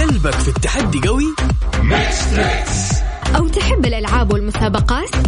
[0.00, 1.24] قلبك في التحدي قوي؟
[3.36, 5.27] أو تحب الألعاب والمسابقات؟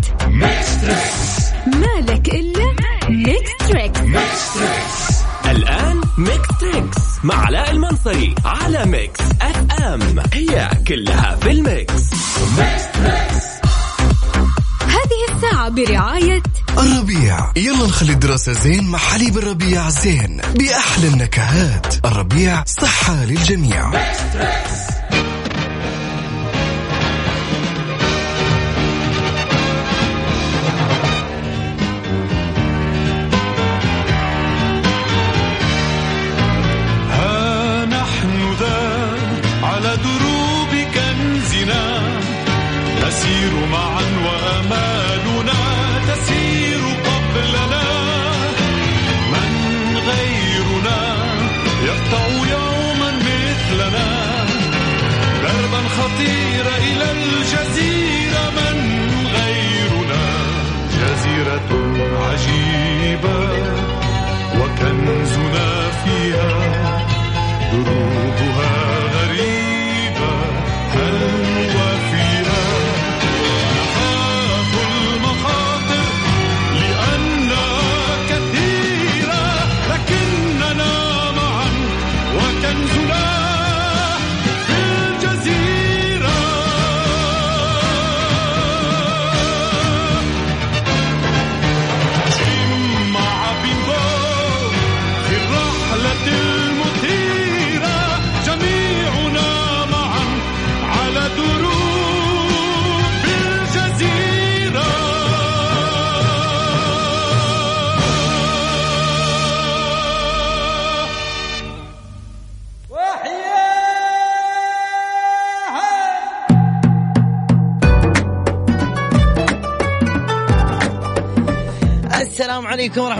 [18.31, 22.07] الدراسة زين مع حليب الربيع زين بأحلى النكهات.
[22.07, 23.91] الربيع صحة للجميع.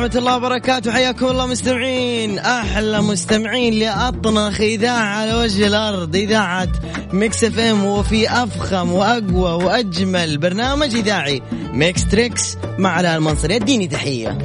[0.01, 0.93] ورحمة الله وبركاته.
[0.93, 2.39] حياكم الله مستمعين.
[2.39, 6.69] أحلى مستمعين لأطنخ إذاعة على وجه الأرض إذاعة
[7.13, 14.39] Mix FM وفي أفخم وأقوى وأجمل برنامج إذاعي Mix Trix مع علاء المنصري اديني تحية.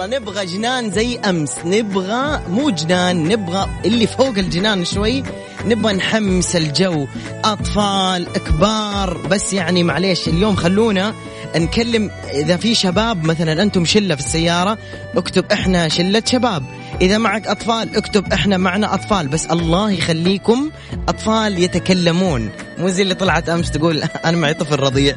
[0.00, 1.56] يلا نبغى جنان زي أمس.
[1.64, 5.22] نبغى مو جنان نبغى اللي فوق الجنان شوي.
[5.64, 7.06] نبغى نحمس الجو.
[7.44, 11.14] أطفال كبار بس يعني معليش اليوم خلونا
[11.56, 14.78] نكلم إذا في شباب مثلا أنتم شلة في السيارة
[15.16, 16.64] اكتب إحنا شلة شباب.
[17.00, 19.28] إذا معك أطفال اكتب إحنا معنا أطفال.
[19.28, 20.70] بس الله يخليكم
[21.08, 22.50] أطفال يتكلمون.
[22.78, 25.16] مو زي اللي طلعت أمس تقول أنا معي طفل رضيع.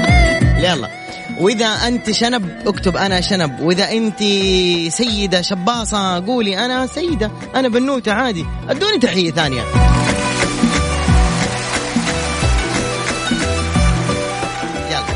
[0.64, 1.05] يلا.
[1.40, 3.60] وإذا أنت شنب اكتب أنا شنب.
[3.60, 4.18] وإذا أنت
[4.92, 8.46] سيدة شباصة قولي أنا سيدة أنا بنوتة عادي.
[8.68, 9.62] أدوني تحية ثانية.
[14.90, 15.06] يلا.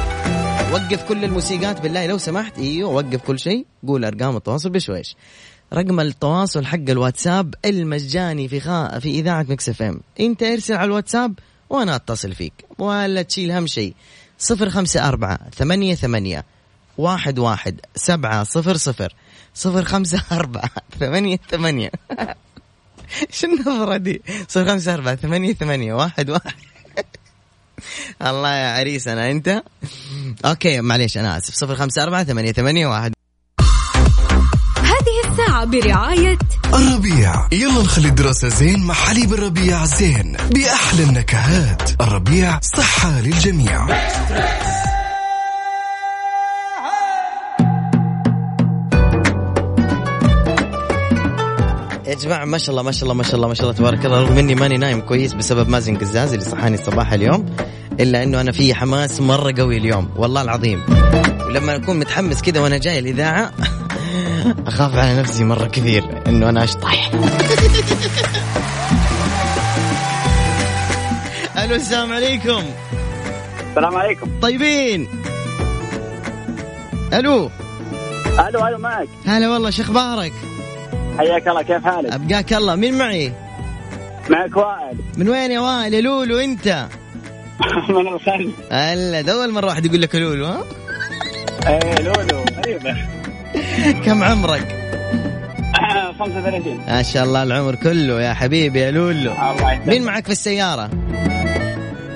[0.72, 2.58] وقف كل الموسيقات بالله لو سمحت.
[2.58, 3.66] إيوه وقف كل شيء.
[3.86, 5.16] قول أرقام التواصل بشويش.
[5.74, 8.98] رقم التواصل حق الواتساب المجاني في خا...
[8.98, 10.00] في إذاعة Mix FM.
[10.20, 11.38] أنت ارسل على الواتساب
[11.70, 12.52] وأنا أتصل فيك.
[12.78, 13.94] ولا تشيل هم شيء.
[14.40, 16.44] صفر خمسة أربعة ثمانية ثمانية
[16.98, 19.14] واحد واحد سبعة صفر صفر
[19.54, 20.70] صفر خمسة أربعة
[21.00, 21.90] ثمانية ثمانية.
[23.30, 26.54] شو النظرة دي؟ صفر خمسة أربعة ثمانية ثمانية واحد واحد.
[28.22, 29.62] الله يا عريس أنا أنت؟
[30.44, 31.54] أوكي معليش أنا آسف.
[31.54, 33.12] صفر خمسة أربعة ثمانية ثمانية واحد
[35.50, 36.38] برعاية
[36.74, 37.46] الربيع.
[37.52, 42.00] يلا نخلي الدراسة زين مع حليب الربيع زين بأحلى النكهات.
[42.00, 43.86] الربيع صحة للجميع.
[52.06, 54.06] يا جماعة ما شاء الله ما شاء الله ما شاء الله ما شاء الله تبارك
[54.06, 54.20] الله.
[54.20, 57.46] رغم إني ماني نايم كويس بسبب مازن قزاز اللي صحاني الصباح اليوم
[58.00, 60.82] إلا إنه أنا في حماس مرة قوي اليوم والله العظيم.
[61.46, 63.52] ولما أكون متحمس كذا وأنا جاي الإذاعة
[64.66, 67.10] أخاف على نفسي مرة كثير إنه أنا أشطح.
[71.64, 72.62] ألو السلام عليكم.
[73.70, 74.30] السلام عليكم.
[74.42, 75.08] طيبين.
[77.12, 77.50] ألو.
[78.48, 79.08] ألو ألو معك.
[79.26, 80.32] هلا والله شو أخبارك؟
[81.18, 82.74] حياك الله كيف حالك؟ أبقاك الله.
[82.74, 83.32] مين معي؟
[84.30, 84.96] معك وائل.
[85.16, 86.86] من وين يا وائل؟ يا لولو أنت؟
[87.88, 88.54] من الخلف.
[88.72, 90.64] هلا ده أول مرة واحد يقول لك لولو ها؟
[91.66, 93.19] إيه لولو قريبة
[94.04, 94.66] كم عمرك؟
[96.18, 99.32] 35 ما شاء الله العمر كله يا حبيبي يا لولو.
[99.86, 100.90] مين معك في السيارة؟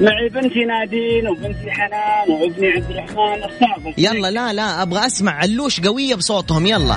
[0.00, 5.80] معي بنتي نادين وبنتي حنان وابني عبد الرحمن الصعب يلا لا لا أبغى أسمع علوش
[5.80, 6.96] قوية بصوتهم يلا.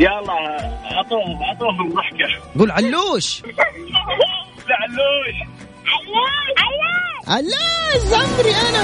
[0.00, 0.32] يلا
[0.92, 2.58] أعطوهم أعطوهم ضحكة.
[2.58, 3.42] قول علوش.
[4.70, 5.36] علوش!
[7.28, 8.82] علوش عمري أنا.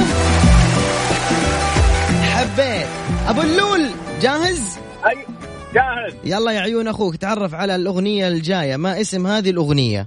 [2.35, 2.87] حبيت.
[3.29, 3.91] أبو اللول
[4.23, 5.17] جاهز؟ أي
[5.75, 10.07] جاهز يلا يا عيون أخوك تعرف على الأغنية الجاية ما اسم هذه الأغنية؟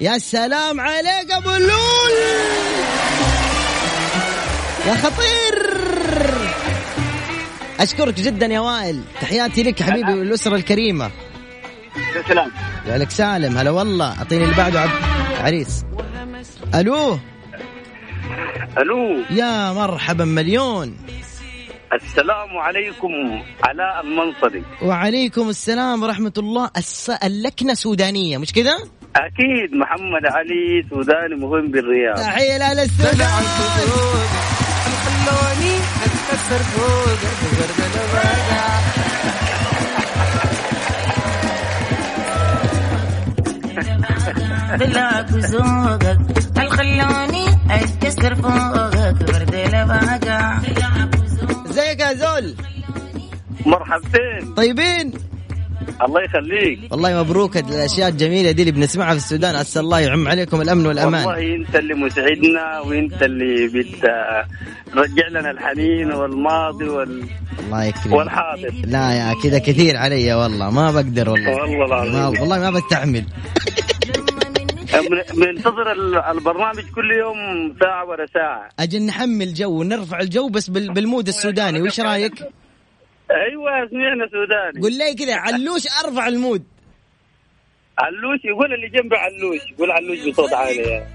[0.00, 2.16] يا سلام عليك أبو اللول
[4.86, 5.56] يا خطير.
[7.80, 9.02] أشكرك جدا يا وائل.
[9.20, 11.10] تحياتي لك حبيبي والأسرة الكريمة.
[12.28, 12.50] سلام.
[12.86, 13.58] لك سالم.
[13.58, 14.18] هلا والله.
[14.18, 15.02] أعطيني اللي بعده عبد
[15.40, 15.82] عريس
[16.74, 17.18] ألو.
[18.78, 19.22] ألو.
[19.30, 20.96] يا مرحبا مليون.
[21.92, 24.64] السلام عليكم علاء المنصري.
[24.82, 26.70] وعليكم السلام ورحمة الله.
[26.76, 27.10] الس...
[27.10, 28.78] اللكنة سودانية مش كذا
[29.16, 32.16] أكيد محمد علي سوداني مهم بالرياض.
[32.16, 33.28] تحية لاهل السودان.
[35.04, 37.18] خلوني أتكسر فوق.
[44.76, 46.18] دلعك وذوقك
[46.58, 49.16] هل خلوني أتكسر فوقك.
[49.34, 50.58] ورد البقع
[51.66, 52.54] ازيك يا زول.
[53.66, 54.54] مرحبتين.
[54.56, 55.12] طيبين؟
[56.02, 56.78] الله يخليك.
[56.92, 57.56] والله مبروك.
[57.56, 59.54] الأشياء الجميلة دي اللي بنسمعها في السودان.
[59.54, 61.26] أسأل الله يعم عليكم الأمن والأمان.
[61.26, 67.22] والله أنت اللي مسعدنا وأنت اللي بترجع لنا الحنين والماضي وال...
[67.66, 68.12] الله يكرمك.
[68.16, 68.72] والحاضر.
[68.86, 70.70] لا يا كذا كثير علي والله.
[70.70, 71.50] ما بقدر والله.
[71.62, 72.12] والله العظيم.
[72.12, 73.24] ما والله ما بستحمل.
[75.10, 77.36] بن- بننتظر ال- البرنامج كل يوم
[77.80, 78.68] ساعة ورا ساعة.
[78.80, 81.82] أجل نحمل جو ونرفع الجو بس بال- بالمود السوداني.
[81.82, 82.32] وش رأيك؟
[83.30, 84.80] أيوه سمعنا سوداني.
[84.82, 86.64] قول لي كذا علوش أرفع المود.
[87.98, 90.82] علوش يقول اللي جنبه علوش يقول علوش بصوت عالي.
[90.82, 91.06] يعني.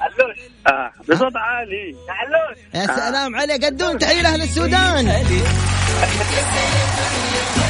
[0.00, 0.36] علوش.
[0.66, 1.94] آه بصوت عالي.
[2.08, 2.58] علوش.
[2.74, 5.08] يا سلام عليك قدون تحية لأهل السودان.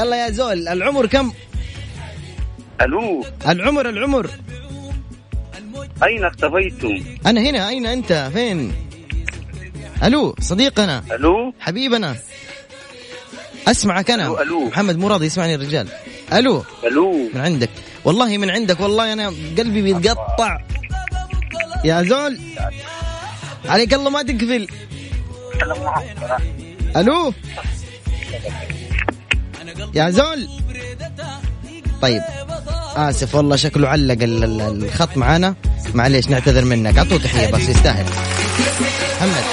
[0.00, 1.32] يلا يا زول العمر كم؟
[2.80, 3.24] ألو.
[3.48, 4.30] العمر العمر.
[6.02, 8.72] أين اختفيتم؟ أنا هنا أين أنت؟ فين؟
[10.04, 11.04] ألو صديقنا.
[11.12, 11.52] ألو.
[11.60, 12.16] حبيبنا.
[13.68, 14.26] أسمعك أنا.
[14.26, 14.64] ألو، ألو.
[14.64, 15.88] محمد مو راضي يسمعني الرجال.
[16.32, 16.64] ألو.
[16.84, 17.30] ألو.
[17.34, 17.70] من عندك.
[18.04, 19.26] والله من عندك والله أنا
[19.58, 20.58] قلبي بيتقطع.
[21.84, 22.38] يا زول.
[23.64, 24.66] عليك الله ما تقفل.
[26.96, 27.32] ألو.
[29.94, 30.48] يا زول.
[32.02, 32.22] طيب.
[32.96, 35.54] آسف والله شكله علق ال- ال- الخط معانا.
[35.94, 36.98] معليش نعتذر منك.
[36.98, 38.04] أعطوه تحية بس يستاهل.
[39.16, 39.44] محمد.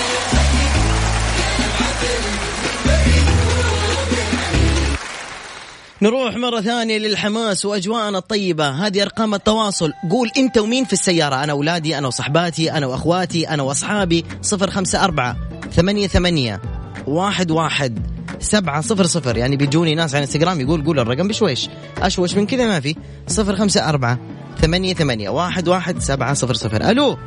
[6.01, 8.69] نروح مرة ثانية للحماس وأجواءنا الطيبة.
[8.69, 9.93] هذه أرقام التواصل.
[10.11, 14.25] قول أنت ومين في السيارة؟ أنا أولادي أنا وصحباتي أنا وأخواتي أنا وأصحابي.
[14.41, 15.37] صفر خمسة أربعة
[15.75, 16.61] ثمانية ثمانية
[17.07, 18.16] واحد واحد.
[18.39, 19.37] سبعة صفر صفر.
[19.37, 21.69] يعني بيجوني ناس على انستغرام يقول قول الرقم بشويش.
[22.01, 22.95] أشوش من كذا ما في.
[23.27, 24.19] صفر خمسة أربعة
[24.57, 26.89] ثمانية ثمانية واحد واحد سبعة صفر صفر.
[26.89, 27.17] ألو؟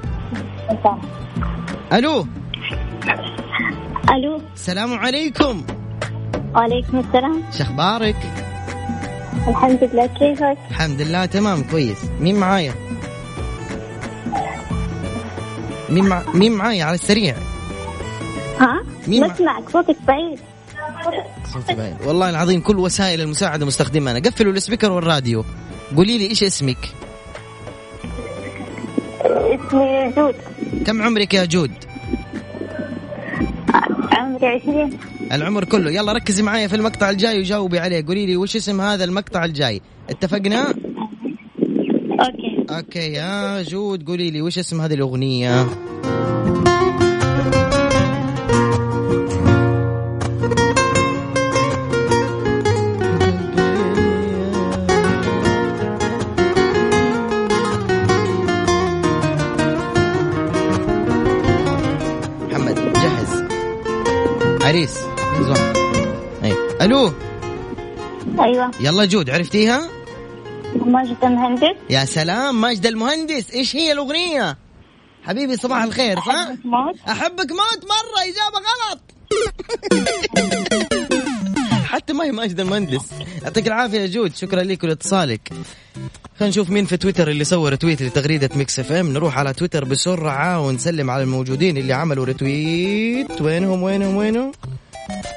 [1.92, 2.26] ألو؟
[4.10, 5.64] ألو؟ السلام عليكم.
[6.54, 7.42] وعليكم السلام.
[7.58, 8.16] شخبارك؟
[9.48, 11.98] الحمد لله كيفك؟ الحمد لله تمام كويس.
[12.20, 12.74] مين معايا؟
[15.90, 16.22] مين مع...
[16.34, 17.34] مين معايا على السريع؟
[18.60, 20.38] ها؟ مين ما مع- صوتك بعيد.
[21.52, 21.96] صوتي باين.
[22.06, 24.10] والله العظيم كل وسائل المساعدة مستخدمة.
[24.10, 25.44] أنا قفلوا ال speaker والراديو.
[25.96, 26.94] قولي لي إيش اسمك؟
[29.24, 30.34] اسمي جود.
[30.86, 31.70] كم عمرك يا جود؟
[34.12, 34.98] عمري عشرين.
[35.32, 35.90] العمر كله.
[35.90, 38.06] يلا ركزي معايا في المقطع الجاي وجاوبي عليه.
[38.06, 40.74] قولي لي وش اسم هذا المقطع الجاي؟ اتفقنا؟
[42.20, 42.66] أوكي.
[42.70, 44.06] أوكي يا جود.
[44.08, 45.66] قولي لي وش اسم هذه الأغنية؟
[68.60, 68.70] أيوة.
[68.80, 69.90] يلا جود عرفتيها؟
[70.86, 71.76] ماجد المهندس.
[71.90, 74.56] يا سلام ماجد المهندس إيش هي الأغنية؟
[75.24, 76.96] حبيبي صباح الخير صح أحبك موت.
[77.08, 79.00] أحبك موت مرة إجابة غلط.
[81.84, 83.10] حتى ما هي ماجد المهندس.
[83.42, 85.52] يعطيك العافية يا جود شكرا لك ولإتصالك.
[86.38, 89.12] خلينا نشوف مين في تويتر اللي سوى retweet لتغريدة Mix FM.
[89.12, 94.52] نروح على تويتر بسرعة ونسلم على الموجودين اللي عملوا retweet وينهم وينهم وينهم؟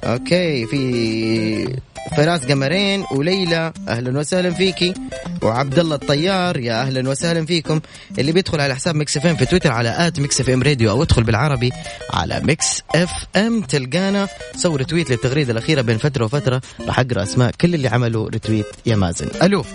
[0.04, 1.78] okay في
[2.18, 4.94] فراس قمرين وليلى أهلا وسهلا فيكي.
[5.42, 7.82] وعبد الله الطيار يا أهلا وسهلا فيكم.
[8.20, 11.24] اللي بيدخل على حساب Mix FM في تويتر على at Mix FM Radio أو ادخل
[11.24, 11.72] بالعربي
[12.14, 13.62] على ميكس إف إم.
[13.62, 14.28] تلقانا.
[14.56, 16.62] سوي retweet للتغريدة الأخيرة بين فترة وفترة.
[16.88, 19.28] راح أقرأ أسماء كل اللي عملوا retweet يا مازن.
[19.44, 19.66] ألو.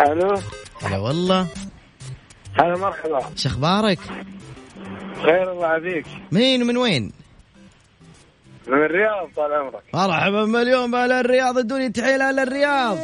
[0.00, 0.40] ألو.
[0.82, 1.46] هلا والله.
[2.60, 3.20] هلا مرحبا.
[3.36, 3.98] شو أخبارك؟
[5.22, 6.06] خير الله يعافيك.
[6.32, 7.12] مين ومن وين؟
[8.66, 9.82] من الرياض طال عمرك.
[9.94, 12.98] مرحبا مليون باهل الرياض ادوني تحية لأهل الرياض.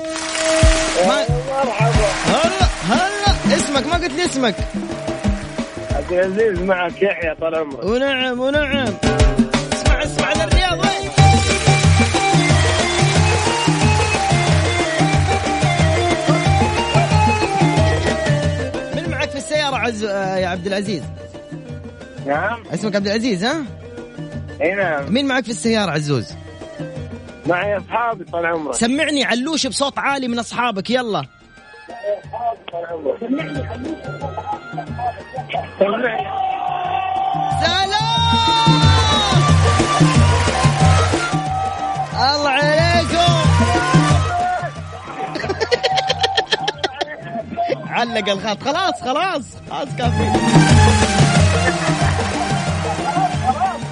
[1.06, 1.16] ما...
[1.64, 3.56] مرحبا هلا هلا.
[3.56, 4.54] اسمك ما قلت لي اسمك.
[5.92, 7.84] عبد العزيز معك يحيى طال عمرك.
[7.84, 8.94] ونعم ونعم.
[9.72, 11.10] اسمع اسمع ذا الرياض وين؟
[18.96, 21.02] من معك في السيارة عز آه، يا عبد العزيز؟
[22.26, 22.62] نعم.
[22.74, 23.64] اسمك عبد العزيز ها؟
[24.60, 25.12] إي نعم.
[25.12, 26.26] مين معك في السيارة عزوز؟
[27.46, 28.74] معي أصحابي طال عمرك.
[28.74, 31.22] سمعني علوش بصوت عالي من أصحابك يلا.
[35.78, 36.26] سمعني
[37.60, 38.02] سلام!
[42.14, 43.32] الله عليكم.
[47.94, 48.62] علق الخط.
[48.62, 49.42] خلاص خلاص.
[49.70, 50.32] خلاص كافي.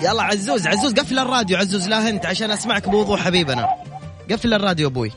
[0.02, 3.68] يلا عزوز عزوز قفل الراديو عزوز لا انت عشان أسمعك بوضوح حبيبنا.
[4.30, 5.12] قفل الراديو أبوي.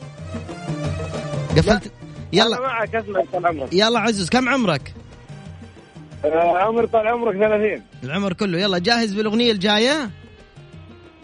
[1.56, 1.92] قفلت؟
[2.32, 2.60] يلا.
[2.60, 4.94] معك أسمع طال عمرك يلا عزوز كم عمرك؟
[6.24, 8.58] آه، عمري طال عمرك 30 العمر كله.
[8.60, 10.10] يلا جاهز بالأغنية الجاية؟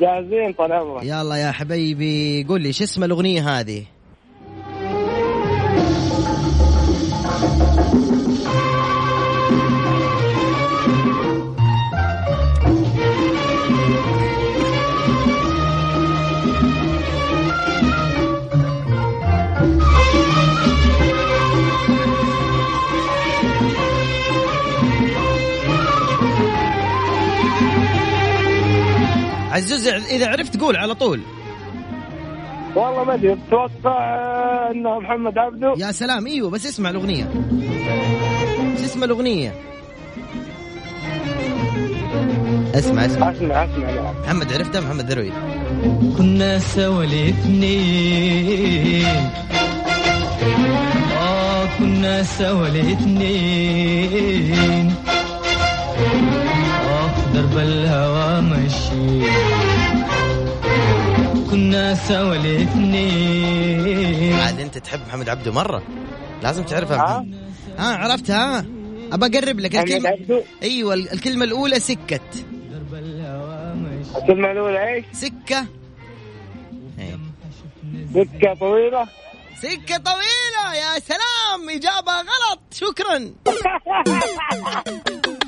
[0.00, 1.04] جاهزين طال عمرك.
[1.04, 3.84] يلا يا حبيبي قول لي شو اسم الأغنية هذه؟
[29.60, 31.20] عزوز إذا عرفت قول على طول.
[32.76, 35.74] والله ما أدري أتوقع آه، إنه محمد عبده.
[35.78, 37.28] يا سلام إيوه بس اسمع الأغنية.
[38.78, 39.54] شو اسم الأغنية.
[42.74, 43.30] اسمع اسمع.
[43.30, 45.32] أسمع أسمع محمد عرفتها محمد دروي
[46.16, 49.06] كنا سوا الاثنين.
[51.20, 54.10] آه كنا سوا الاثنين.
[57.50, 59.26] درب الهوى ماشيين
[61.50, 64.32] كنا سوا الاثنين.
[64.34, 65.82] عاد انت تحب محمد عبده مرة؟
[66.42, 67.26] لازم تعرفها.
[67.78, 68.64] ها عرفتها.
[69.12, 69.76] أبى أقرب لك.
[69.76, 70.18] الكلمة
[70.62, 72.22] أيوه الكلمة الأولى سكت.
[72.70, 75.66] درب الهوى ماشيين الكلمة الأولى إيش؟ سكة.
[76.98, 77.18] إيه.
[78.14, 79.08] سكة طويلة.
[79.62, 80.74] سكة طويلة.
[80.74, 82.60] يا سلام إجابة غلط.
[82.72, 83.30] شكرا.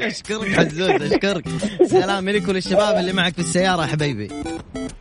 [0.00, 1.44] أشكرك عزوز أشكرك.
[1.90, 4.28] سلام لك وللشباب اللي معك في السيارة يا حبيبي.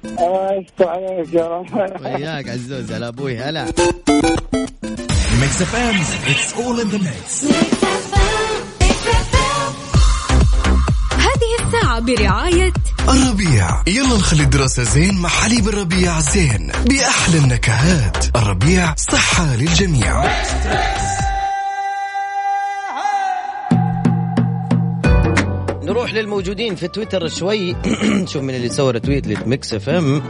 [0.06, 3.66] الله يستر عليك يا رب وياك عزوز هلا أبوي هلا.
[5.42, 7.46] Mix FM it's all in the mix
[11.12, 12.74] هذه الساعة برعاية
[13.10, 13.84] الربيع.
[13.88, 18.36] يلا نخلي الدراسة زين مع حليب الربيع زين بأحلى النكهات.
[18.36, 20.24] الربيع صحة للجميع.
[26.06, 27.76] نروح للموجودين في تويتر شوي.
[28.24, 30.22] نشوف من اللي سوى tweet ل Mix FM.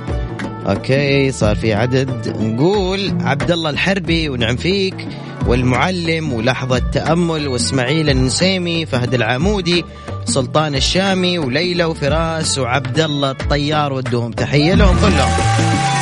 [0.65, 2.37] okay صار في عدد.
[2.39, 5.07] نقول عبد الله الحربي ونعم فيك
[5.47, 9.85] والمعلم ولحظة تأمل وإسماعيل النسيمي فهد العمودي
[10.25, 15.94] سلطان الشامي وليلى وفراس وعبد الله الطيار ودهم تحية لهم كلهم.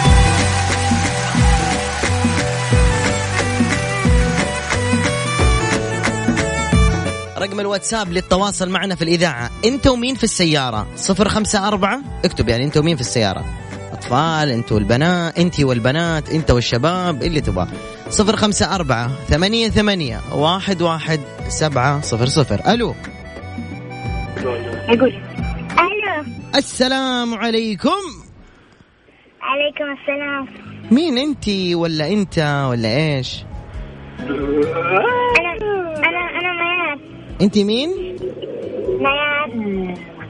[7.44, 9.50] رقم الواتساب للتواصل معنا في الإذاعة.
[9.66, 12.02] أنت ومين في السيارة؟ صفر خمسة أربعة.
[12.26, 13.46] اكتب يعني أنت ومين في السيارة.
[13.92, 17.68] أطفال أنت والبنات أنت والبنات أنت والشباب اللي تبغى.
[18.10, 22.74] صفر خمسة أربعة ثمانية ثمانية واحد واحد سبعة صفر صفر.
[22.74, 22.96] ألو.
[24.90, 25.14] يقول
[25.72, 26.26] ألو.
[26.56, 28.04] السلام عليكم.
[29.42, 30.48] عليكم السلام.
[30.92, 33.24] مين انتي ولا انت ولا أنا
[34.20, 35.23] أنا
[37.44, 37.90] انتي مين؟
[39.00, 39.50] ميار.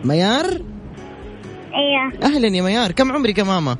[0.03, 0.45] ميار؟
[1.75, 2.13] إيوه.
[2.23, 2.91] أهلا يا ميار.
[2.91, 3.77] كم عمرك يا ماما؟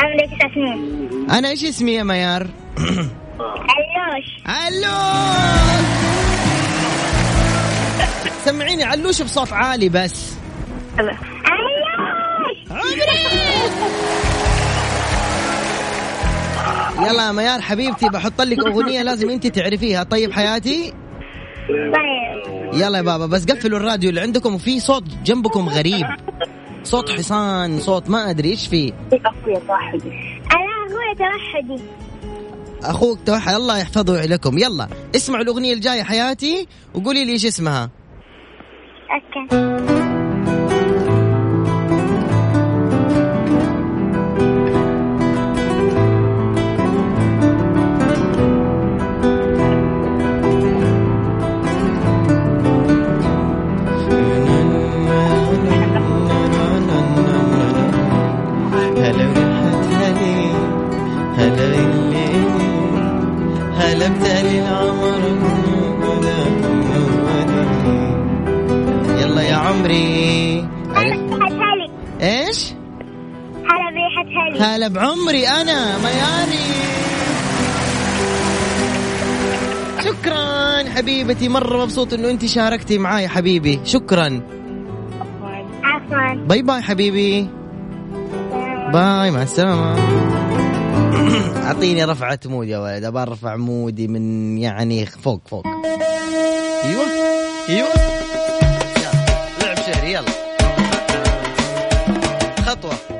[0.00, 1.30] عمري تسع سنين.
[1.30, 2.46] أنا إيش اسمي يا ميار؟
[3.38, 4.42] علوش.
[4.46, 5.86] علوش!
[8.44, 10.34] سمعيني علوش بصوت عالي بس.
[10.98, 11.18] علوش!
[16.98, 20.02] يلا يا ميار حبيبتي بحط لك أغنية لازم انت تعرفيها.
[20.02, 20.92] طيب حياتي؟
[21.68, 22.74] طيب.
[22.74, 26.06] يلا يا بابا بس قفلوا الراديو اللي عندكم وفي صوت جنبكم غريب.
[26.82, 29.30] صوت حصان صوت ما أدري إيش في أنا
[30.86, 31.82] أخوي توحدي.
[32.82, 34.58] أخوك توحد الله يحفظه لكم.
[34.58, 37.90] يلا اسمعوا الأغنية الجاية حياتي وقولي لي إيش اسمها.
[39.10, 40.17] أوكي.
[74.60, 76.68] هلا بعمري أنا مياري
[80.04, 83.80] شكرا حبيبتي مرة مبسوط إنه انت شاركتي معاي حبيبي.
[83.84, 84.40] شكرا.
[85.82, 86.34] عفوا.
[86.34, 87.48] bye bye حبيبي.
[88.92, 89.30] bye.
[89.30, 89.98] مع السلامة.
[91.66, 95.66] أعطيني رفعة mood يا ولد ابى أرفع mood ي من يعني فوق فوق.
[96.84, 97.04] أيوه
[97.68, 97.88] أيوه.
[99.62, 100.30] لعب شهري يلا.
[102.66, 103.17] خطوة.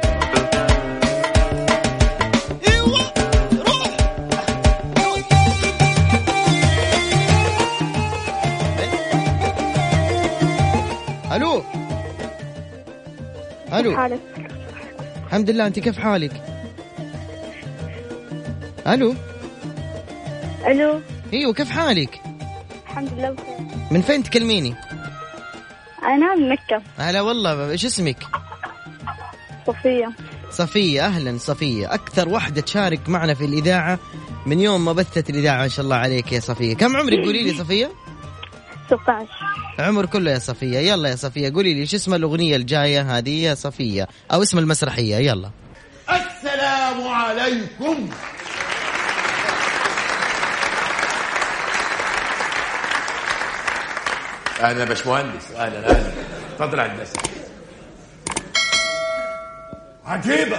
[13.80, 13.96] ألو.
[13.96, 14.20] حالك؟
[15.26, 16.42] الحمد لله أنت كيف حالك؟
[18.86, 19.14] ألو.
[20.66, 21.00] ألو.
[21.32, 22.20] أيوه كيف حالك؟
[22.86, 23.56] الحمد لله بخير.
[23.90, 24.74] من فين تكلميني؟
[26.02, 26.82] أنا من مكة.
[26.98, 28.16] هلا والله إيش اسمك؟
[29.66, 30.12] صفية.
[30.50, 31.94] صفية أهلا صفية.
[31.94, 33.98] أكثر واحدة تشارك معنا في الإذاعة
[34.46, 36.74] من يوم ما بثت الإذاعة ما شاء الله عليك يا صفية.
[36.74, 37.90] كم عمرك؟ قولي لي صفية.
[38.88, 39.28] 16
[39.78, 40.78] عمر كله يا صفية.
[40.78, 45.16] يلا يا صفية قولي لي إيش اسم الأغنية الجاية هذه يا صفية؟ أو اسم المسرحية
[45.16, 45.50] يلا.
[46.10, 48.08] السلام عليكم.
[54.60, 55.50] يا باشمهندس.
[55.56, 56.12] أهلا أهلا.
[56.52, 57.18] اتفضل يا هندسه
[60.06, 60.58] عجيبة.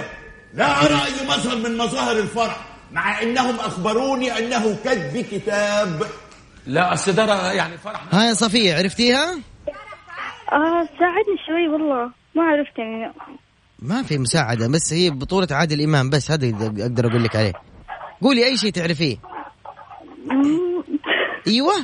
[0.54, 2.60] لا أرى أي مظهر من مظاهر الفرح
[2.92, 6.06] مع أنهم أخبروني أنه كتب كتاب
[6.66, 8.14] لا ده يعني فرح.
[8.14, 9.34] ها يا صفية عرفتيها؟
[10.52, 12.10] آه ساعدني شوي والله.
[12.34, 13.12] ما عرفت يعني.
[13.78, 17.52] ما في مساعدة بس هي بطولة عادل إمام بس هذا اللي أقدر أقول لك عليه.
[18.22, 19.16] قولي أي شيء تعرفيه.
[21.46, 21.74] أيوه.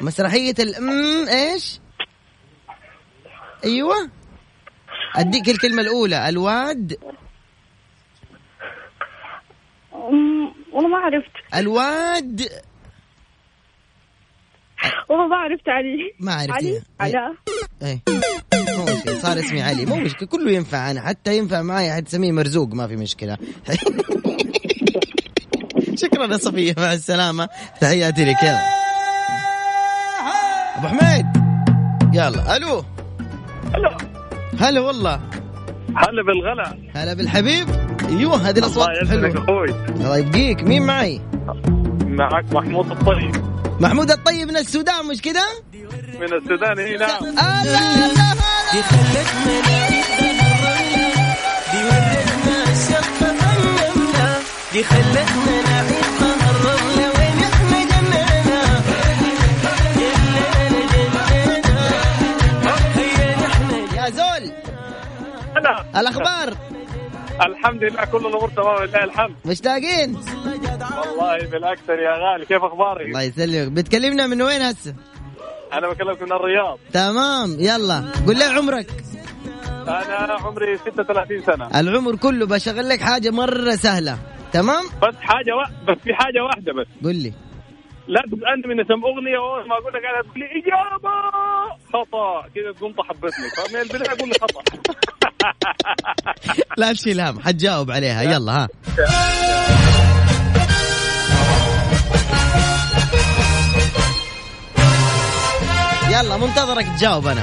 [0.00, 1.80] مسرحية الأم إيش؟
[3.64, 4.10] أيوه.
[5.16, 6.96] أديك الكلمة الأولى الواد.
[10.72, 11.30] والله ما عرفت.
[11.54, 12.48] الواد.
[15.08, 16.12] والله ما عرفت علي.
[16.20, 17.34] ما علي؟ عرفتيها علاء
[17.82, 18.02] إيه.
[18.76, 19.18] مو مشكلة.
[19.18, 19.86] صار اسمي علي.
[19.86, 20.28] مو مشكلة.
[20.28, 21.00] كله ينفع أنا.
[21.00, 22.74] حتى ينفع معي حد تسميه مرزوق.
[22.74, 23.36] ما في مشكلة.
[26.02, 26.74] شكرا يا صفية.
[26.78, 27.48] مع السلامة.
[27.80, 28.42] تحياتي لك.
[28.42, 28.60] يلا.
[30.76, 31.26] أبو حميد.
[32.14, 32.56] يلا.
[32.56, 32.84] ألو.
[33.74, 33.96] هلا
[34.60, 35.20] هلا والله.
[35.96, 36.78] هلا بالغلا.
[36.94, 37.66] هلا بالحبيب.
[38.08, 39.68] أيوه هذه الأصوات الله يسعدك أخوي.
[39.88, 40.62] الله يبقيك.
[40.62, 41.20] مين معي؟
[42.06, 43.55] معك محمود الطيب.
[43.80, 45.42] محمود الطيب من السودان مش كده؟
[46.20, 47.24] من السودان اي نعم.
[47.24, 48.34] الله الله
[54.72, 55.82] دي خلتنا
[57.18, 57.42] وين
[63.46, 64.52] إحنا يا زول
[65.96, 66.56] الأخبار؟
[67.40, 69.34] الحمد لله كل الأمور تمام لله الحمد.
[69.44, 73.72] مشتاقين؟ والله بالأكثر يا غالي كيف أخبارك؟ الله يسلمك.
[73.72, 74.94] بتكلمنا من وين هسه؟
[75.72, 76.78] أنا بكلمك من الرياض.
[76.92, 78.04] تمام يلا.
[78.26, 78.86] قول لي عمرك.
[79.88, 81.80] أنا عمري 36 سنة.
[81.80, 84.18] العمر كله بشغل لك حاجة مرة سهلة.
[84.52, 85.62] تمام؟ بس حاجة و...
[85.92, 86.86] بس في حاجة واحدة بس.
[87.04, 87.32] قول لي.
[88.08, 91.14] لا تسالني من اسم أغنية وأول ما أقول لك أنا تقول لي إجابة.
[91.92, 92.48] خطأ.
[92.54, 94.62] كذا تقوم تحبطني فمن البداية أقول لي خطأ.
[96.78, 98.22] لا تشيل هم حتجاوب عليها.
[98.22, 98.68] يلا ها.
[106.10, 107.42] يلا منتظرك تجاوب أنا.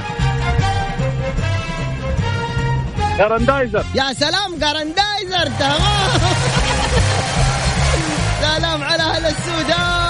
[3.18, 3.84] جراندايزر.
[3.94, 5.80] يا سلام جارندايزر تمام.
[8.42, 10.04] سلام على أهل السودان.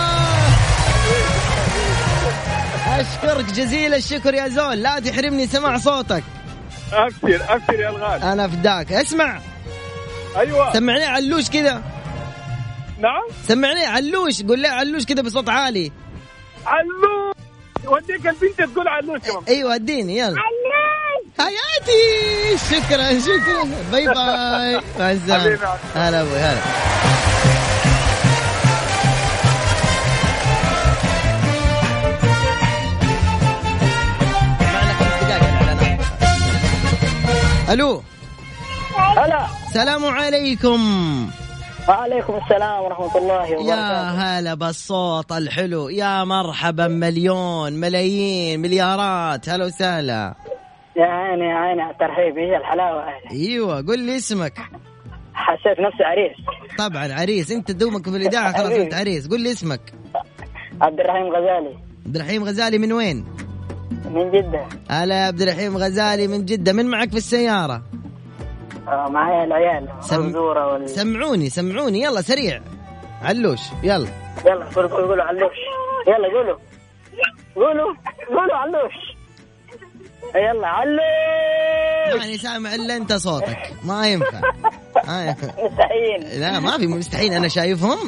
[2.86, 4.82] أشكرك جزيل الشكر يا زول.
[4.82, 6.24] لا تحرمني سمع صوتك.
[6.92, 8.32] أبشر أبشر يا الغالي.
[8.32, 9.40] أنا فداك اسمع.
[10.36, 10.72] أيوه.
[10.72, 11.82] سمعني علوش كذا
[12.98, 13.22] نعم.
[13.48, 14.42] سمعني علوش.
[14.42, 15.92] قول لي علوش كذا بصوت عالي.
[16.66, 17.34] علوش.
[17.86, 20.36] وديك البنت تقول علوش كمان أيوه اديني يلا.
[21.38, 22.58] حياتي.
[22.70, 23.64] شكرا شكرا.
[23.92, 24.80] باي باي.
[24.98, 25.58] مع السلامة.
[25.94, 26.60] هلا أبوي هلا.
[37.70, 38.02] ألو.
[39.16, 39.46] هلا.
[39.68, 40.80] السلام عليكم.
[41.88, 44.10] وعليكم السلام ورحمة الله يا وبركاته.
[44.10, 45.88] هلا بالصوت الحلو.
[45.88, 49.48] يا مرحبا مليون ملايين مليارات.
[49.48, 50.34] هلا وسهلا.
[50.96, 52.38] يا عيني يا عيني على الترحيب.
[52.38, 54.58] إيش الحلاوة أيوه قل لي اسمك.
[55.34, 56.36] حسيت نفسي عريس.
[56.78, 57.50] طبعا عريس.
[57.50, 58.72] أنت دومك في الإذاعة خلاص.
[58.72, 59.28] أنت عريس.
[59.28, 59.80] قل لي اسمك.
[60.82, 61.78] عبد الرحيم غزالي.
[62.06, 63.33] عبد الرحيم غزالي من وين؟
[64.14, 64.66] من جدة.
[64.90, 66.72] هلا يا عبد الرحيم غزالي من جدة.
[66.72, 67.82] من معك في السيارة؟
[68.88, 70.90] آه، معايا العيال سم- وال...
[70.90, 72.02] سمعوني سمعوني.
[72.02, 72.60] يلا سريع.
[73.22, 74.08] علوش يلا.
[74.46, 75.56] يلا قولوا قولوا قولوا علوش.
[76.08, 76.58] يلا قولوا.
[77.56, 77.94] قولوا
[78.28, 78.94] قولوا علوش.
[80.34, 82.20] يلا علوش.
[82.20, 83.58] ماني سامع إلا أنت صوتك.
[83.84, 84.40] ما ينفع.
[85.62, 86.40] مستحيل.
[86.40, 87.32] لا ما في مستحيل.
[87.32, 87.98] أنا شايفهم.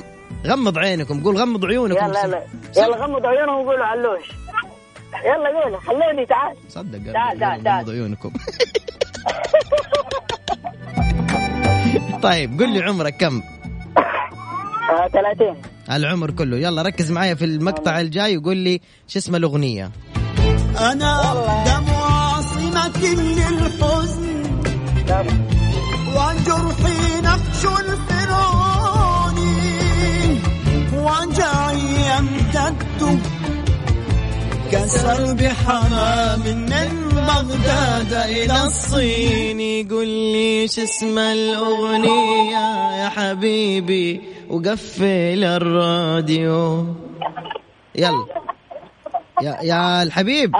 [0.47, 2.07] غمض عينكم قول غمض عيونكم.
[2.07, 2.42] يلا يلا.
[2.77, 4.31] يلا غمضوا عيونهم وقولوا علوش.
[5.25, 6.57] يلا قولوا خلوني تعال.
[6.69, 8.33] صدق تعال تعال عيونكم.
[12.23, 13.42] طيب قل لي عمرك كم؟
[14.90, 15.57] آه، 30
[15.90, 16.57] العمر كله.
[16.57, 19.90] يلا ركز معايا في المقطع الجاي وقول لي شو اسم الأغنية.
[20.81, 21.35] أنا
[21.66, 24.27] دم عاصمة للحزن.
[26.16, 29.37] وجرحي نقش الفرعون
[30.95, 31.81] وجعي
[32.19, 32.77] يمتد
[34.72, 39.88] كسرب حمام من بغداد إلى الصين.
[39.88, 42.66] قل لي شو اسم الأغنية
[43.02, 46.87] يا حبيبي؟ وقفل الراديو.
[47.94, 48.26] يلا.
[49.42, 50.53] يا يا الحبيب.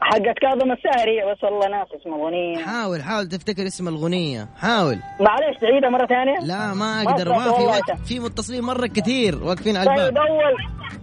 [0.00, 1.32] حقت كاظم الساهري.
[1.32, 4.98] بس والله ناس اسمه اغنيه حاول حاول تفتكر اسم الاغنيه حاول.
[5.20, 6.38] معلش تعيدها مرة ثانية.
[6.46, 7.28] لا ما أقدر.
[7.28, 10.56] ما في وقت في متصلين مرة كثير واقفين على طيب الباب اول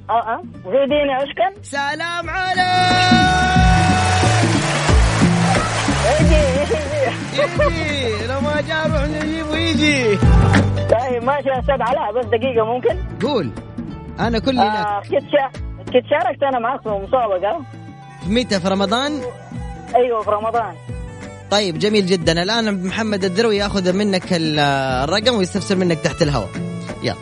[0.10, 0.42] آه آه.
[0.66, 1.62] زيديني عشقا.
[1.64, 2.58] سلام عليك.
[6.22, 6.84] يجي يجي.
[7.64, 8.28] يجي.
[8.28, 10.18] لو ما جاء روح نجيبه يجي
[10.90, 13.50] طيب ماشي يا أستاذ علاء بس دقيقة ممكن؟ قول.
[14.20, 14.62] أنا كلي لك.
[14.62, 15.02] آه
[15.88, 16.00] كنت شا...
[16.02, 17.62] كنت شاركت أنا معك في مسابقه
[18.28, 19.22] متى؟ في رمضان؟
[19.96, 20.74] أيوه في رمضان.
[21.52, 22.44] طيب جميل جدا.
[22.44, 24.60] الآن محمد الدروي يأخذ منك ال-
[25.04, 26.50] الرقم ويستفسر منك تحت الهواء.
[27.04, 27.16] يلا.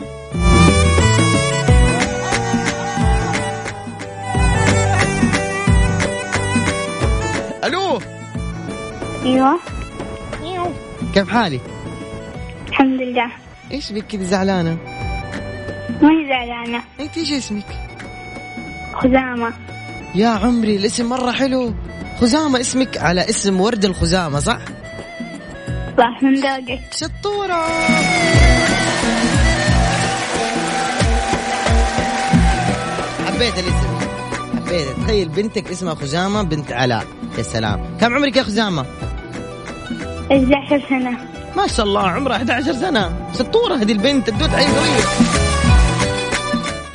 [7.64, 7.98] ألو؟
[9.24, 9.58] أيوه.
[11.14, 11.60] كيف حالي
[12.68, 13.26] الحمد لله.
[13.72, 14.76] إيش بك كذا زعلانة؟
[16.02, 16.82] ما هي زعلانة.
[17.00, 17.85] إنت إيش اسمك؟
[19.02, 19.52] خزامة.
[20.14, 21.74] يا عمري الاسم مرة حلو.
[22.20, 24.58] خزامة اسمك على اسم ورد الخزامة صح؟
[25.98, 26.80] صح من ذوقك.
[26.92, 27.66] شطورة.
[33.26, 33.98] حبيت الاسم.
[34.56, 34.86] حبيت.
[35.04, 37.06] تخيل بنتك اسمها خزامة بنت علاء.
[37.38, 37.96] يا سلام.
[38.00, 38.86] كم عمرك يا خزامة؟
[40.32, 41.18] 11 سنة.
[41.56, 43.30] ما شاء الله عمرها 11 سنة.
[43.38, 45.25] شطورة هذه البنت الدود عين قوية.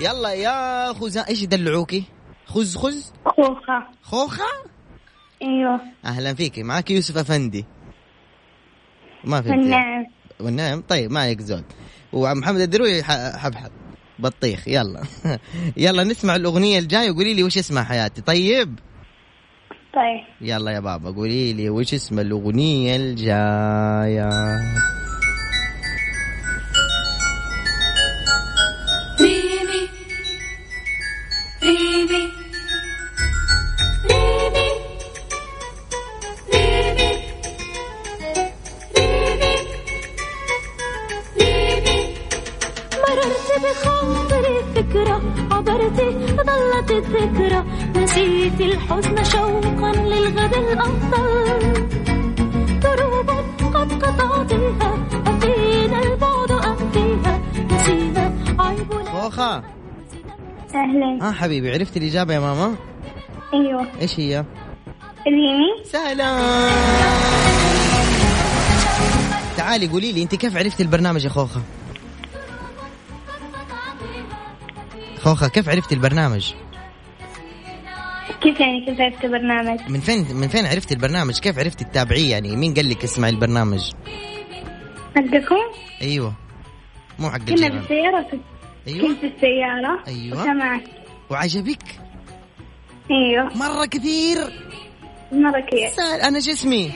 [0.01, 2.03] يلا يا خزامه إيش يدلعوكي؟
[2.45, 3.87] خز خز؟ خوخة.
[4.03, 4.43] خوخة؟
[5.41, 5.81] أيوه.
[6.05, 7.65] أهلا فيك معك يوسف أفندي.
[9.23, 10.05] ما في والنعم.
[10.39, 11.63] والنعم؟ طيب ما عليك زود.
[12.13, 13.71] ومحمد الدروي حبحب.
[14.19, 14.67] بطيخ.
[14.67, 15.03] يلا.
[15.77, 18.21] يلا نسمع الأغنية الجاية وقولي لي وش اسمها حياتي.
[18.21, 18.79] طيب؟
[19.93, 20.23] طيب.
[20.41, 24.29] يلا يا بابا قولي لي وش اسم الأغنية الجاية؟
[50.73, 51.73] الأفضل
[52.79, 53.29] دروب
[53.73, 59.63] قد قطعتها أفينا البعد أم فيها نسينا عيبنا خوخة
[60.75, 62.75] أهلا آه حبيبي عرفت الإجابة يا ماما؟
[63.53, 63.87] أيوه.
[64.01, 64.45] إيش هي؟
[65.27, 66.71] ريمي سلام
[69.57, 71.61] تعالي قولي لي أنت كيف عرفتي البرنامج يا خوخة؟
[75.19, 76.53] خوخة كيف عرفتي البرنامج؟
[78.41, 82.55] كيف يعني كيف عرفت برنامج؟ من فين من فين عرفتي البرنامج؟ كيف عرفتي تتابعيه يعني
[82.55, 83.91] مين قال لك اسمعي البرنامج؟
[85.15, 85.55] حقكم؟
[86.01, 86.33] أيوه.
[87.19, 88.27] مو حق كنا بالسيارة
[88.87, 89.07] أيوه.
[89.07, 90.03] كنت بالسيارة.
[90.07, 90.41] أيوة.
[90.41, 90.81] وسمعت.
[91.29, 91.83] وعجبك؟
[93.11, 93.57] أيوه.
[93.57, 94.37] مرة كثير.
[95.31, 95.89] مرة كثير.
[95.89, 96.91] سهل أنا شو اسمي؟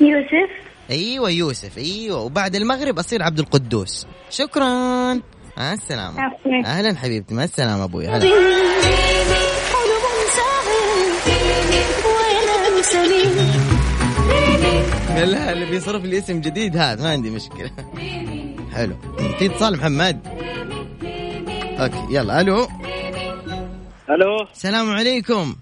[0.00, 0.50] يوسف.
[0.90, 1.78] أيوه يوسف.
[1.78, 2.20] أيوه.
[2.20, 4.06] وبعد المغرب أصير عبد القدوس.
[4.30, 4.64] شكرا.
[5.56, 6.32] مع السلامة.
[6.64, 7.34] أهلا حبيبتي.
[7.34, 8.06] مع السلامة أبوي.
[8.06, 8.26] هلا.
[15.24, 17.70] لها اللي بيصرف لي اسم جديد هات ما عندي مشكلة.
[18.72, 18.96] حلو.
[19.38, 20.20] في اتصال محمد؟
[21.80, 22.68] أوكي يلا ألو.
[24.10, 24.46] ألو.
[24.52, 25.56] السلام عليكم.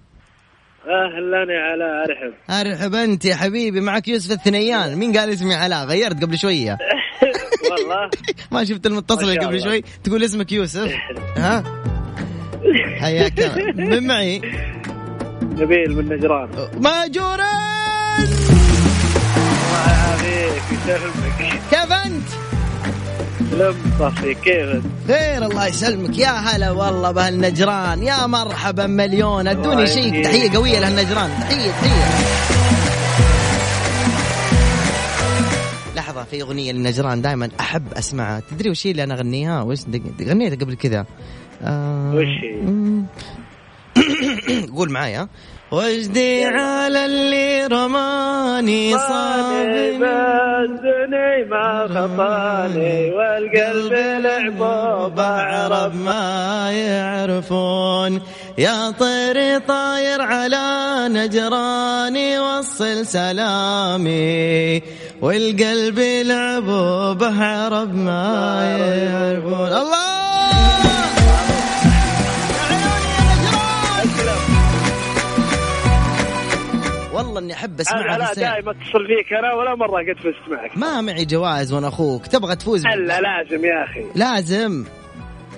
[0.87, 2.33] أهلا يا علاء أرحب.
[2.49, 4.95] أرحب أنت يا حبيبي معك يوسف الثنيان.
[4.95, 6.77] مين قال اسمي علاء؟ غيرت قبل شوية.
[7.71, 8.09] والله.
[8.51, 9.61] ما شفت شاء قبل.
[9.63, 9.83] شوي.
[10.03, 10.91] تقول اسمك يوسف؟
[11.37, 11.63] ها؟
[12.99, 13.57] حياك.
[13.75, 14.41] من معي؟
[15.43, 16.49] نبيل من نجران.
[16.81, 17.64] ماجورا
[20.25, 22.27] يعافيك يسلمك كيف أنت؟
[23.53, 26.17] لم صفي كيف أنت؟ خير الله يسلمك.
[26.17, 28.03] يا هلا والله بهالنجران.
[28.03, 29.47] يا مرحبا مليون.
[29.47, 30.23] ادوني شيء.
[30.23, 31.29] تحية قوية لهالنجران.
[31.39, 32.05] تحية تحية.
[35.95, 38.41] لحظة في أغنية للنجران دائما أحب أسمعها.
[38.51, 39.79] تدري وش هي اللي أنا أغنيها؟ وش
[40.21, 41.05] غنيتها قبل كذا؟
[41.63, 42.45] آه وش.
[44.75, 45.27] قول معايا.
[45.71, 55.95] وجدي على اللي رماني صابني بدني ما خطاني والقلب لعبه بعرب.
[55.95, 58.21] ما يعرفون.
[58.57, 64.81] يا طيري طاير على نجراني وصل سلامي.
[65.21, 67.95] والقلب لعبوا بعرب.
[67.95, 69.67] ما يعرفون.
[69.67, 70.24] الله!
[77.35, 78.33] والله إني أحب اسمعها لا.
[78.33, 82.27] دائما اتصل فيك أنا ولا مرة قد فزت معك ما معي جوائز وأنا أخوك.
[82.27, 84.05] تبغى تفوز؟ هلا لازم يا أخي.
[84.15, 84.85] لازم.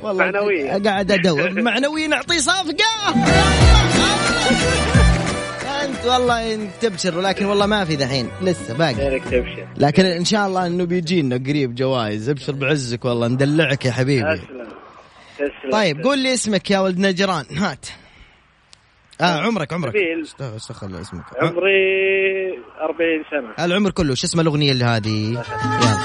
[0.04, 0.72] والله معنوية.
[0.84, 1.50] قاعد أدور.
[1.62, 3.14] معنويا نعطيه صفقه
[5.84, 8.30] أنت والله إنك تبشر ولكن والله ما في دحين.
[8.42, 9.20] لسه باقي.
[9.20, 9.68] تبشر.
[9.78, 12.30] لكن إن شاء الله إنه بيجينا قريب جوائز.
[12.30, 14.36] ابشر بعزك والله ندلعك يا حبيبي.
[14.38, 14.68] تسلم.
[15.36, 15.72] تسلم.
[15.72, 17.46] طيب قول لي اسمك يا ولد نجران.
[17.58, 17.86] هات.
[19.22, 19.96] آه عمرك عمرك.
[20.40, 21.24] استغفر الله اسمك.
[21.42, 23.66] عمري 40 سنة.
[23.66, 24.16] العمر كله.
[24.16, 25.98] شو اسم الأغنية اللي هذه؟ يلا.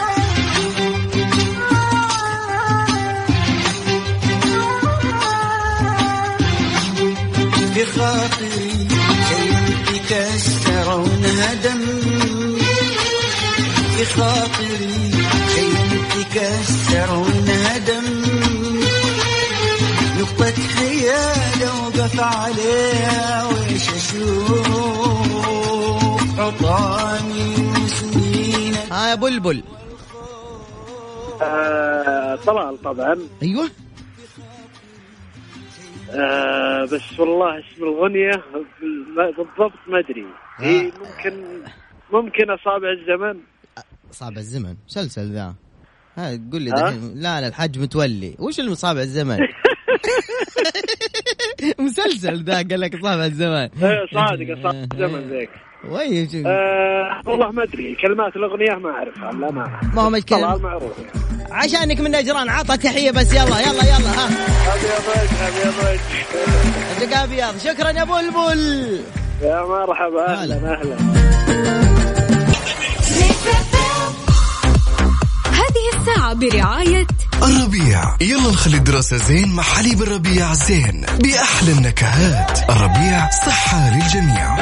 [7.75, 8.71] في خاطري
[9.29, 11.81] شيء تكسرون هدم
[13.97, 15.11] في خاطري
[15.55, 15.75] شيء
[16.33, 17.52] تكسرون هدم
[20.53, 25.21] نقطة خيال اوقف عليها ويش أشوف؟
[26.39, 29.63] عطاني وسنين ها يا بلبل.
[31.43, 33.19] آه طلال طبعا.
[33.43, 33.71] أيوه.
[36.11, 38.45] آه بس والله اسم الاغنيه
[39.17, 40.27] بالضبط ما أدري.
[40.57, 41.45] هي ممكن
[42.13, 43.41] ممكن أصابع الزمن.
[44.13, 44.77] صعب الزمن.
[44.89, 45.55] مسلسل ذا.
[46.17, 48.35] ها تقول لي؟ دحين لا لا الحاج متولي.
[48.39, 49.39] وش المصابع الزمن؟
[51.79, 55.51] مسلسل ذا قال لك صابع الزمان إيه، صادق اصابع الزمن ذيك.
[55.89, 60.39] وي شو- آه والله ما أدري كلمات الأغنية ما أعرفها لا ما ما هو مشكلة.
[60.39, 60.93] طلال معروف.
[61.51, 64.27] عشانك من نجران عطى تحية بس يلا يلا يلا ها.
[64.75, 66.01] أبيض وجه أبيض.
[67.03, 69.01] وجه أبيض شكرا يا بلبل
[69.43, 71.22] يا مرحبا أهلا أهلا.
[76.35, 77.07] برعاية
[77.43, 78.17] الربيع.
[78.21, 82.71] يلا نخلي الدراسة زين مع حليب الربيع زين بأحلى النكهات.
[82.71, 84.57] الربيع صحة للجميع.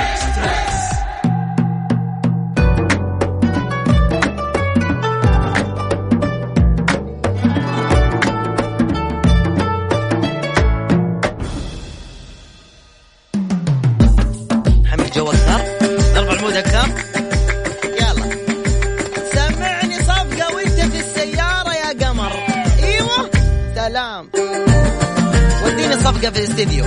[26.21, 26.85] صفقة في الاستديو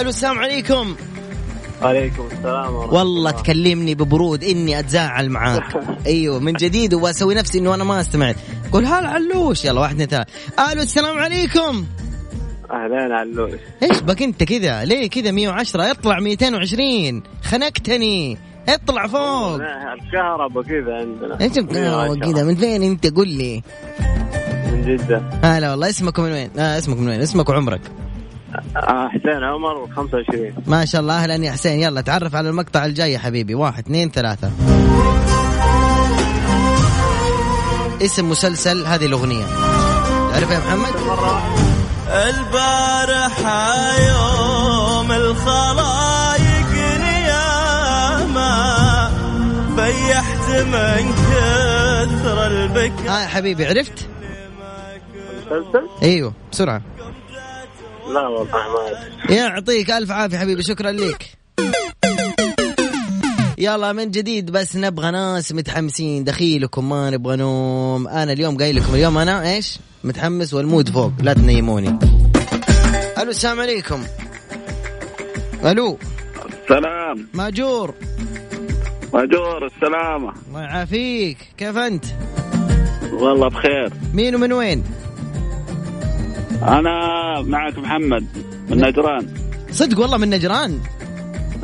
[0.00, 0.96] ألو السلام عليكم
[1.82, 5.62] عليكم السلام ورحمة والله تكلمني ببرود إني أتزاعل معاك.
[6.06, 8.36] أيوه من جديد وأسوي نفسي إنه أنا ما استمعت
[8.72, 9.64] قول هلا علوش.
[9.64, 10.72] يلا واحد اثنين ثلاثة.
[10.72, 11.84] ألو السلام عليكم.
[12.70, 13.60] اهلين علوش.
[13.82, 18.38] إيش بك أنت كذا؟ ليه كذا؟ 110 اطلع 220 خنقتني.
[18.68, 19.60] اطلع فوق.
[19.92, 21.40] الكهرباء كذا عندنا.
[21.40, 23.62] إيش القهوة كذا؟ من فين أنت؟ قول لي.
[24.76, 25.22] من جدة.
[25.44, 27.80] هلا والله اسمك من وين؟ آه اسمك من وين؟ اسمك وعمرك؟
[28.76, 31.80] آه، حسين عمر 25 ما شاء الله أهلا يا حسين.
[31.80, 33.54] يلا تعرف على المقطع الجاي يا حبيبي.
[33.54, 34.50] واحد اثنين ثلاثة.
[38.02, 39.44] اسم مسلسل هذه الأغنية.
[40.32, 40.94] تعرف يا محمد؟
[42.08, 43.74] البارحة
[44.08, 48.50] يوم الخلايق نيامة
[49.76, 53.08] بيحت من كثر البكاء.
[53.08, 54.08] ها يا حبيبي عرفت؟
[55.46, 56.82] مسلسل؟ أيوه بسرعة.
[58.14, 58.90] لا والله ما
[59.26, 59.36] أدري.
[59.36, 61.26] يعطيك ألف عافية حبيبي شكرا لك.
[63.58, 66.24] يلا من جديد بس نبغى ناس متحمسين.
[66.24, 68.08] دخيلكم ما نبغى نوم.
[68.08, 71.12] أنا اليوم قايل لكم اليوم أنا إيش؟ متحمس والمود فوق.
[71.20, 71.98] لا تنيموني.
[73.18, 74.02] ألو السلام عليكم.
[75.64, 75.98] ألو.
[76.68, 77.94] سلام ماجور.
[79.14, 80.32] ماجور السلامة.
[80.48, 81.38] الله يعافيك.
[81.58, 82.04] كيف أنت؟
[83.12, 83.92] والله بخير.
[84.14, 84.84] مين ومن وين؟
[86.62, 86.96] أنا
[87.42, 88.26] معك محمد
[88.70, 89.34] من نجران.
[89.70, 90.80] صدق والله من نجران؟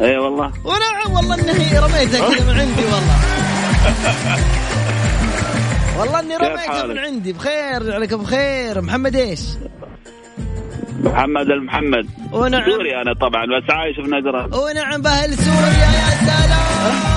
[0.00, 0.52] اي والله.
[0.64, 3.16] ونعم والله إني رميتها كذا من عندي والله.
[5.98, 8.80] والله إني رميتها؟ من عندي بخير عليك بخير.
[8.80, 9.40] محمد إيش؟
[11.00, 12.06] محمد المحمد.
[12.32, 12.70] ونعم.
[12.70, 14.54] سوري أنا طبعا بس عايش في نجران.
[14.54, 17.12] ونعم بأهل سوريا يا سلام.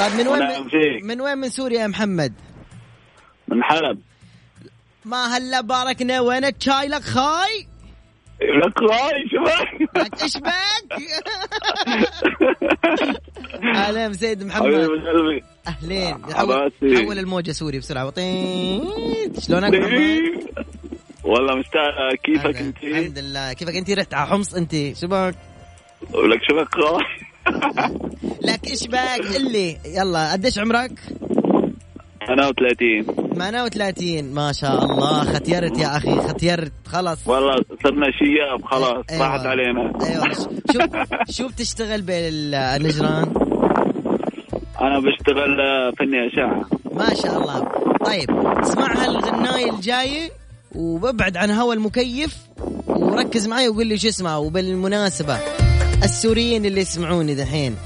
[0.00, 1.04] طيب من وين فيك.
[1.04, 2.32] من وين من سوريا يا محمد؟
[3.48, 3.98] من حلب.
[5.04, 7.66] ما هلا باركنا وين الشاي لك خاي؟
[8.40, 11.02] لك راي شباب لك إيش بك
[13.76, 14.88] أهلا سيد محمد.
[15.68, 16.24] أهلين.
[16.34, 18.06] حول الموجة سوري بسرعة.
[18.06, 19.40] وطيت.
[19.40, 20.50] شلونك محمد؟
[21.24, 23.52] والله مستاء كيفك انت الحمد لله.
[23.52, 25.34] كيفك انت رحت على حمص انت شبك
[26.14, 26.68] ولك شبك
[28.48, 29.78] لك إيش بك اللي.
[29.84, 30.92] يلا قديش عمرك؟
[32.30, 35.24] أنا و30 38 ما شاء الله.
[35.24, 37.18] ختيرت يا أخي ختيرت خلاص.
[37.28, 39.26] والله صرنا شياب خلاص أيوة.
[39.26, 39.92] راحت علينا.
[40.06, 40.32] أيوه.
[40.72, 40.78] شو
[41.30, 43.32] شو بتشتغل بالنجران؟
[44.80, 46.64] أنا بشتغل آه، فني أشعة.
[46.94, 47.68] ما شاء الله.
[48.06, 48.30] طيب
[48.62, 50.30] اسمع هالغناية الجاية
[50.74, 52.36] وببعد عن هوا المكيف
[52.86, 55.38] وركز معي وقول لي شو اسمها وبالمناسبة
[56.04, 57.76] السوريين اللي يسمعوني دحين.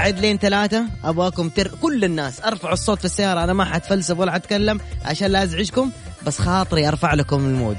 [0.00, 0.84] أعد لين ثلاثة.
[1.04, 5.42] أبغاكم تر كل الناس أرفعوا الصوت في السيارة أنا ما حتفلسف ولا حتكلم عشان لا
[5.42, 5.90] أزعجكم
[6.26, 7.78] بس خاطري أرفع لكم المود.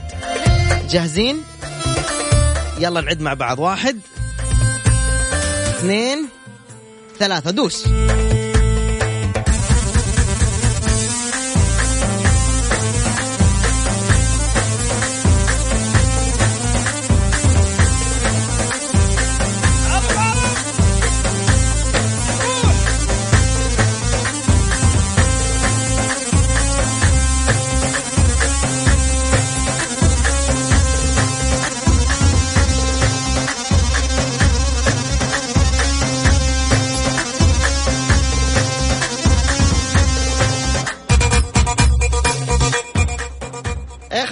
[0.89, 1.37] جاهزين؟
[2.79, 3.59] يلا نعد مع بعض.
[3.59, 3.99] واحد
[5.69, 6.27] اثنين
[7.19, 7.51] ثلاثة.
[7.51, 7.87] دوس.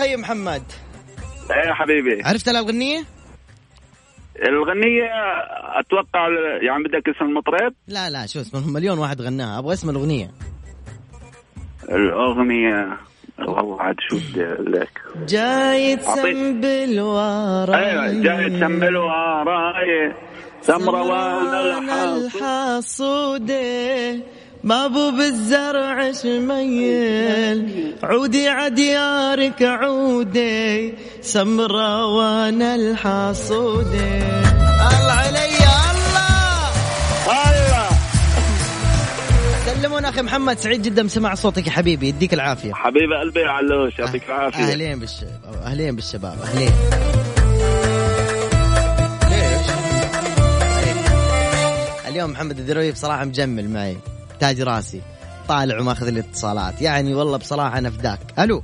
[0.01, 0.63] إيه خي محمد.
[1.51, 2.23] إيه يا حبيبي.
[2.23, 3.03] عرفت الأغنية؟
[4.47, 5.09] الغنية
[5.79, 6.27] أتوقع
[6.61, 9.59] يعني بدك اسم المطرب؟ لا لا شو اسمه مليون واحد غناها.
[9.59, 10.31] أبغى اسم الأغنية.
[11.89, 12.97] الأغنية
[13.39, 15.01] والله عاد شو بدي أقول لك.
[15.27, 15.95] جاي.
[15.95, 17.89] تسنبل وراي.
[17.89, 20.13] أيوه جاي تسمل وراي.
[20.61, 23.45] سمروان الحاصل
[24.63, 27.95] الحصودة بابو بالزرع شميل.
[28.03, 34.17] عودي عديارك عودي سمروان الحصودة
[34.89, 35.57] الله علي
[35.91, 36.69] الله.
[37.27, 37.89] الله.
[39.65, 42.73] سلمونا أخي محمد سعيد جدا بسماع صوتك يا حبيبي يديك العافية.
[42.73, 44.63] حبيب قلبي علوش يعطيك العافية.
[44.63, 46.71] أهلين بالشباب أهلين بالشباب أهلين.
[52.07, 53.97] اليوم محمد الدروي بصراحة مجمل معي.
[54.39, 55.01] تاج راسي.
[55.47, 56.81] طالع وماخذ الاتصالات.
[56.81, 58.19] يعني والله بصراحة أنا فداك.
[58.39, 58.63] ألو.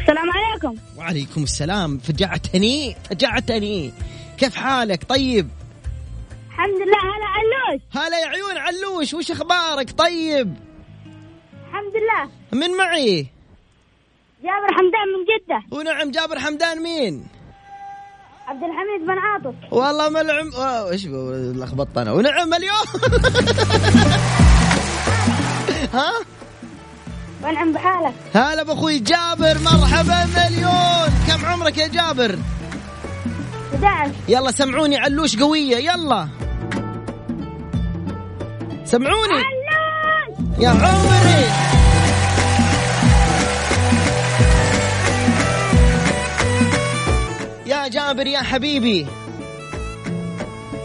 [0.00, 0.82] السلام عليكم.
[0.98, 1.98] وعليكم السلام.
[1.98, 3.92] فجعتني؟ فجعتني.
[4.38, 5.48] كيف حالك؟ طيب.
[6.48, 6.98] الحمد لله.
[6.98, 7.82] هلا علوش.
[7.92, 9.14] هلا يا عيون علوش.
[9.14, 10.54] وش أخبارك؟ طيب.
[11.68, 12.30] الحمد لله.
[12.52, 13.26] من معي؟
[14.42, 15.78] جابر حمدان من جدة.
[15.78, 16.10] ونعم.
[16.10, 17.26] جابر حمدان مين؟
[18.50, 19.54] عبد الحميد بن عاطف.
[19.72, 20.50] والله ملعم
[20.90, 21.06] إيش
[21.56, 22.86] لخبطت أنا ونعم مليون
[25.94, 26.10] ها؟
[27.42, 28.14] وانعم بحالك.
[28.34, 31.08] هلا باخوي جابر مرحبا مليون.
[31.28, 32.38] كم عمرك يا جابر؟
[33.74, 36.28] 11 يلا سمعوني علوش قوية يلا.
[38.84, 39.44] سمعوني.
[40.58, 41.44] يا عمري.
[47.90, 49.06] جابر يا حبيبي.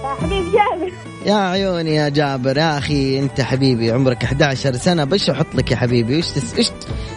[0.03, 0.91] يا حبيب جابر.
[1.25, 2.57] يا عيوني يا جابر.
[2.57, 5.03] يا أخي أنت حبيبي عمرك 11 سنة.
[5.03, 6.15] بش أحط لك يا حبيبي.
[6.15, 6.53] إيش تس...
[6.57, 6.71] إيش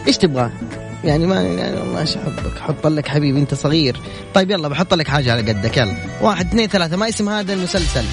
[0.07, 0.51] إيش تبغى؟
[1.03, 3.99] يعني ما يعني والله إيش أحبك؟ حط لك حبيبي أنت صغير.
[4.33, 5.77] طيب يلا بحط لك حاجة على قدك.
[5.77, 5.95] يلا.
[6.21, 6.97] واحد اثنين ثلاثة.
[6.97, 8.03] ما اسم هذا المسلسل.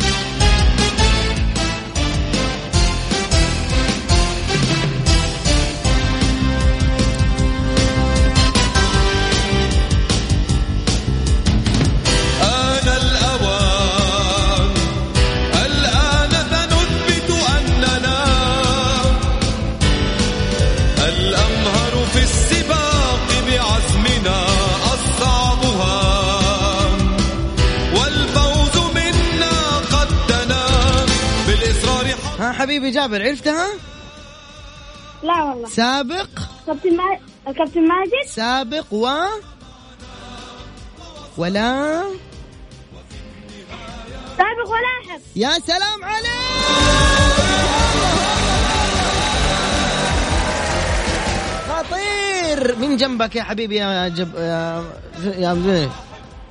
[32.76, 33.66] حبيبي جابر عرفتها؟
[35.22, 35.68] لا والله.
[35.68, 36.28] سابق.
[36.66, 37.02] كابتن ما...
[37.48, 39.08] الكابتن ماجد؟ سابق و
[41.36, 42.02] ولا.
[44.36, 46.26] سابق ولاحق يا سلام عليك!
[51.68, 52.76] خطير!
[52.78, 54.84] من جنبك يا حبيبي يا جب يا
[55.24, 55.52] يا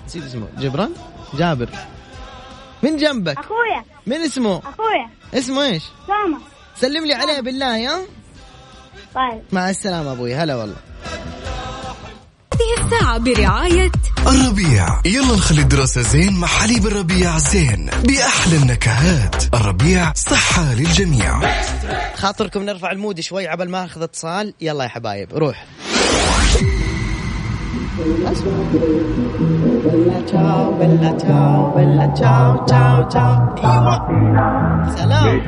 [0.06, 0.48] نسيت اسمه.
[0.58, 0.92] جبران؟
[1.34, 1.70] جابر.
[2.86, 3.38] من جنبك.
[3.38, 3.84] أخويا.
[4.08, 5.10] من اسمه؟ أخويا.
[5.34, 6.40] اسمه إيش؟ سامة.
[6.76, 8.02] سلم لي عليه بالله ها
[9.16, 9.42] طيب.
[9.52, 10.36] مع السلامة أبوي.
[10.36, 10.76] هلا والله.
[12.54, 13.92] هذه الساعة برعاية
[14.28, 15.02] الربيع.
[15.06, 17.90] يلا نخلي الدراسة زين مع حليب الربيع زين.
[18.04, 19.54] بأحلى النكهات.
[19.54, 21.40] الربيع صحة للجميع.
[22.16, 25.66] خاطركم نرفع المود شوي عبل ما أخذ اتصال؟ يلا يا حبايب روح.
[34.96, 35.40] سلام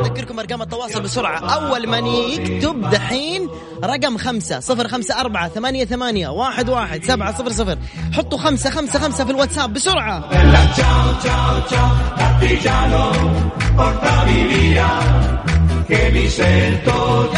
[0.00, 1.38] أذكركم أرقام التواصل بسرعة.
[1.38, 3.48] أول من يكتب دحين
[3.84, 7.78] رقم خمسة صفر خمسة أربعة ثمانية ثمانية واحد واحد سبعة صفر صفر.
[8.12, 10.24] حطوا خمسة خمسة خمسة في الواتساب بسرعة.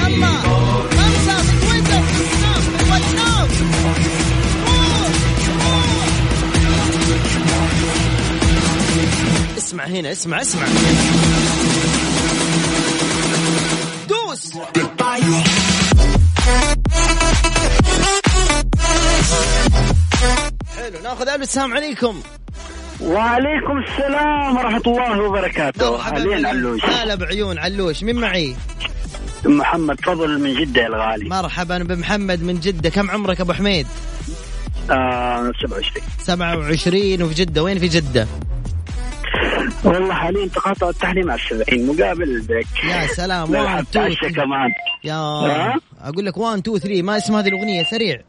[0.08, 0.28] يلا.
[9.64, 10.66] اسمع هنا اسمع اسمع.
[14.08, 14.52] دوس.
[20.76, 22.20] حلو ناخذ ألو السلام عليكم.
[23.00, 26.02] وعليكم السلام ورحمة الله وبركاته.
[26.02, 26.84] علوش.
[26.84, 28.02] هلا بعيون علوش.
[28.02, 28.56] مين معي؟
[29.44, 31.28] محمد فضل من جدة يا الغالي.
[31.28, 32.90] مرحبا بمحمد من جدة.
[32.90, 33.86] كم عمرك أبو حميد؟
[34.90, 38.26] آه 27 27 وفي جدة وين في جدة؟
[39.84, 44.30] والله حاليا تقاطع التحريم على السبعين مقابل بريك يا سلام لا، 1 حتى 2 عشاء
[44.30, 44.70] كمان.
[45.04, 48.20] يا ها؟ أقول لك 1 2 3 ما اسم هذه الأغنية سريع.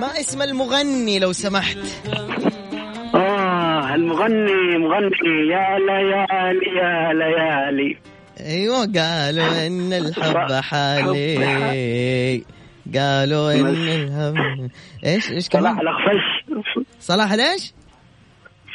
[0.00, 1.78] ما اسم المغني لو سمحت؟
[3.14, 5.76] آه المغني مغني يا
[6.52, 7.98] ليالي يا ليالي.
[8.40, 12.44] أيوه قالوا إن الحب حالي.
[12.94, 14.70] قالوا إن الحب
[15.06, 16.46] إيش إيش صلاح كمان؟ الأخفش.
[17.00, 17.72] صلاح ليش؟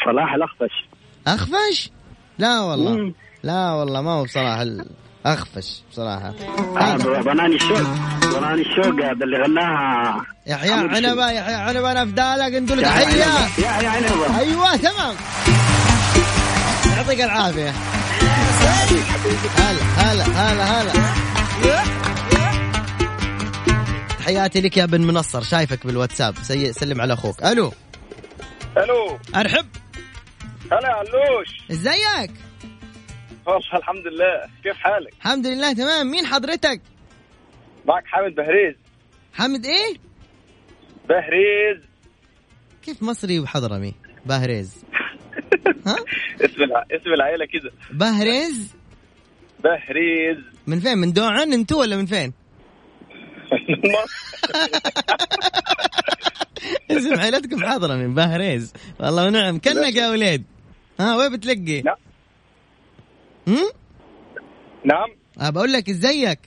[0.06, 0.86] صلاح الأخفش.
[1.28, 1.92] أخفش؟
[2.40, 2.92] لا والله.
[2.92, 3.14] مم.
[3.44, 4.86] لا والله ما هو بصراحة ال-
[5.26, 6.34] اخفش بصراحة.
[6.82, 7.82] آه ضناني الشوق
[8.26, 10.26] ضناني الشوق هذا اللي غناها.
[10.48, 13.24] يحيى عنبة يحيى عنبة أنا فدالك أنتوا يا تحية.
[13.24, 15.16] عنبة، يا يا عنبة أيوه تمام.
[17.02, 17.70] يعطيك العافية.
[19.58, 20.94] هلا هلا هلا هلا.
[24.20, 26.36] تحياتي لك يا بن منصر شايفك بالواتساب.
[26.36, 26.74] سي...
[26.74, 27.44] سلم على أخوك.
[27.44, 27.74] ألو.
[28.78, 29.20] ألو.
[29.36, 29.66] أرحب.
[30.72, 31.48] هلا علوش.
[31.72, 32.32] إزيك؟
[33.46, 34.50] والله الحمد لله.
[34.64, 36.08] كيف حالك؟ الحمد لله تمام.
[36.08, 36.82] مين حضرتك؟
[37.86, 38.76] معك حامد بهريز.
[39.34, 39.98] حمد إيه؟
[41.10, 41.84] بهريز.
[42.84, 43.94] كيف مصري وحضرمي؟
[44.26, 44.84] بهريز.
[46.46, 46.86] اسم الع...
[46.92, 47.72] اسم العيلة كده.
[47.92, 48.76] بهريز؟
[49.64, 50.38] بهريز.
[50.68, 52.34] من فين؟ من دوعن انتو ولا من فين؟
[56.92, 58.74] اسم عائلتكم حاضرة من بهريز.
[59.00, 60.44] والله ونعم كنك يا وليد.
[61.00, 61.84] ها وين بتلقي؟
[64.86, 65.10] نعم.
[65.42, 66.40] أه بقول لك إزيك؟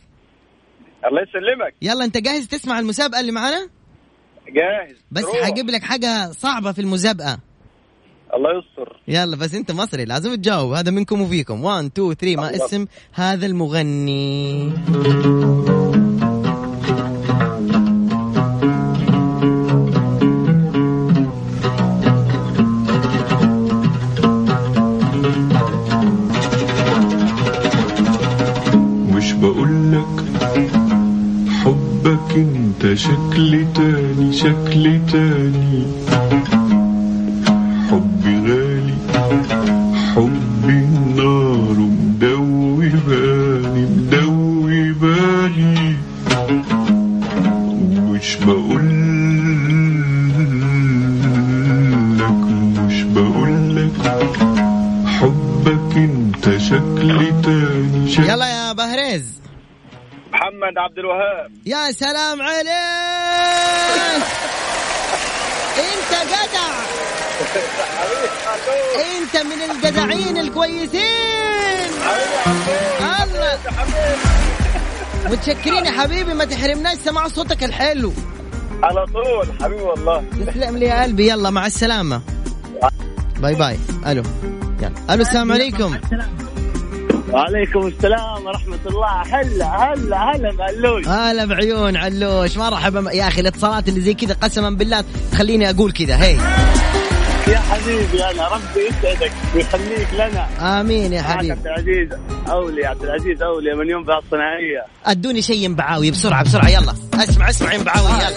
[1.07, 1.75] الله يسلمك.
[1.83, 3.69] يلا أنت جاهز تسمع المسابقة اللي معانا؟
[4.49, 4.97] جاهز.
[5.11, 5.25] بس.
[5.43, 7.39] حجيب لك حاجة صعبة في المسابقة.
[8.37, 8.97] الله يستر.
[9.09, 10.73] يلا بس انت مصري لازم تجاوب.
[10.73, 11.65] هذا منكم وفيكم.
[11.65, 12.67] 1 2 3 ما الله.
[12.67, 14.73] اسم هذا المغني.
[29.13, 30.25] مش بقولك
[31.63, 35.85] حبك انت شكل تاني شكل تاني.
[38.25, 38.95] غالي
[40.15, 45.97] حبي النار مدوباني مدوباني
[48.11, 48.85] مش بقولك
[52.87, 53.93] مش بقولك
[55.07, 58.11] حبك انت شكل تاني.
[58.11, 59.41] شكل يلا يا بهريز.
[60.33, 61.51] محمد عبد الوهاب.
[61.67, 62.69] يا سلام عليك.
[65.89, 67.04] انت جدع.
[68.97, 71.91] انت من الجدعين الكويسين.
[73.23, 73.59] الله.
[75.31, 78.13] متشكرين يا حبيبي ما تحرمناش سماع صوتك الحلو.
[78.83, 80.25] على طول حبيبي والله.
[80.47, 81.29] تسلم لي يا قلبي.
[81.29, 82.21] يلا مع السلامة.
[83.41, 83.79] bye bye.
[84.07, 84.23] ألو.
[84.81, 85.15] يلا.
[85.15, 85.99] ألو السلام عليكم.
[87.31, 89.23] وعليكم السلام ورحمة الله.
[89.23, 92.57] هلا هلا هلا بألوش هلا بعيون علوش.
[92.57, 93.13] مرحبا.
[93.13, 96.17] يا أخي الاتصالات اللي زي كذا قسما بالله تخليني أقول كذا.
[96.17, 96.39] هي.
[97.55, 100.81] يا حبيبي أنا ربي يسعدك ويخليك لنا.
[100.81, 101.53] آمين يا حبيبي.
[101.53, 102.09] عبد العزيز
[102.51, 104.85] أولي عبد العزيز أولي من يوم الصناعية.
[105.05, 106.95] أدوني شيء ينبعاوي بسرعة بسرعة يلا.
[107.15, 108.31] اسمع اسمع ينبعاوي يلا.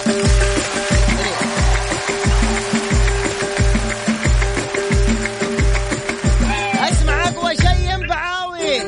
[6.90, 8.80] اسمع أقوى شيء ينبعاوي.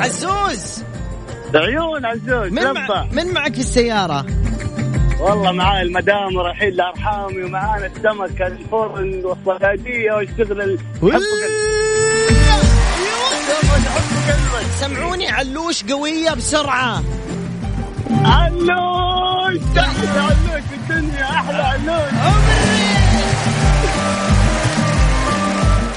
[0.00, 0.84] عزوز.
[1.54, 3.06] عيون عزوز من, مع...
[3.12, 4.26] من معك في السيارة؟
[5.24, 10.78] والله معاي المدام ورايحين لأرحامي ومعانا السمك الفرن والصيادية واشتغل ال...
[14.80, 17.02] سمعوني علوش قوية بسرعة.
[18.24, 19.58] علوش!
[19.74, 22.83] تحت علوش الدنيا أحلى علوش.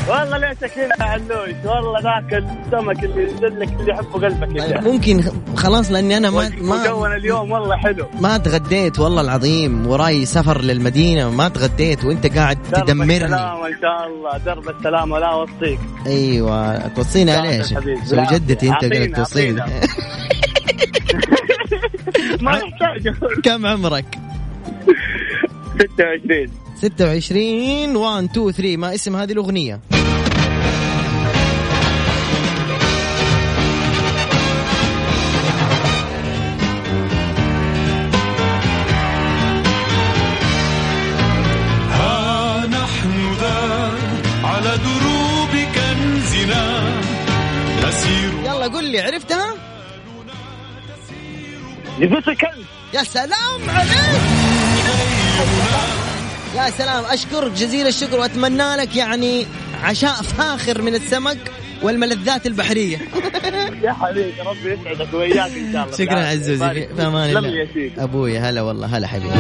[0.10, 5.24] والله ليتك هنا علوش والله ذاك السمك اللي ينزل لك اللي يحبه قلبك يا ممكن
[5.55, 8.05] خلاص لأني أنا ما ما اليوم والله حلو.
[8.22, 9.88] ما تغديت والله العظيم.
[9.88, 13.26] وراي سفر للمدينة ما تغديت وأنت قاعد درب تدمرني.
[13.26, 14.38] السلامة إن شاء الله.
[14.38, 15.80] درب السلامة لا أوصيك.
[16.08, 17.74] أيوه توصيني على إيش؟
[18.34, 19.62] جدتي أنت قاعد توصيني.
[22.41, 23.14] ما يحتاج.
[23.43, 24.05] كم عمرك؟
[25.78, 29.80] 26 26 1 2 3 ما اسم هذه الأغنية؟
[48.68, 49.55] قل لي عرفتها؟
[51.99, 54.22] جبت الكنز يا سلام عليك!
[56.55, 59.45] يا سلام اشكرك جزيل الشكر وأتمنى لك يعني
[59.84, 61.38] عشاء فاخر من السمك
[61.84, 62.97] والملذات البحرية.
[63.84, 65.97] يا حبيبي ربي يسعدك وإياك إن شاء الله.
[65.97, 67.68] شكرا عزوزي في في أمان الله.
[67.97, 69.36] أبوي هلا والله هلا حبيبي.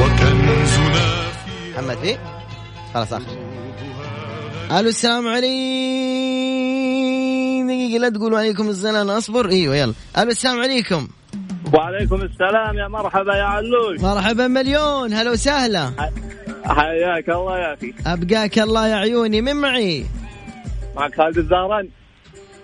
[1.73, 2.17] محمد في
[2.93, 3.25] خلاص آخر.
[4.71, 6.86] ألو السلام عليكم
[7.87, 9.93] دقيقة لا تقولوا عليكم السلام اصبر إيوه يلا.
[10.17, 11.07] ألو السلام عليكم.
[11.73, 13.99] وعليكم السلام يا مرحبا يا علوش.
[13.99, 15.13] مرحبا مليون.
[15.13, 15.91] هلا وسهلا.
[16.65, 17.93] حياك الله يا أخي.
[18.05, 19.41] أبقاك الله يا عيوني.
[19.41, 20.05] من معي؟
[20.95, 21.89] معك خالد الزهران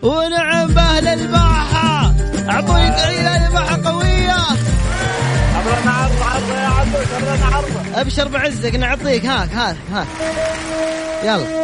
[0.02, 2.14] ونعم بأهل الباحة.
[2.50, 4.38] أعطوني تحية الباحة قوية.
[5.56, 9.26] عرضنا عرض عرض يا علوش عرضنا عرض أبشر بعزك نعطيك.
[9.26, 10.08] هاك هاك هاك.
[11.24, 11.64] يلا.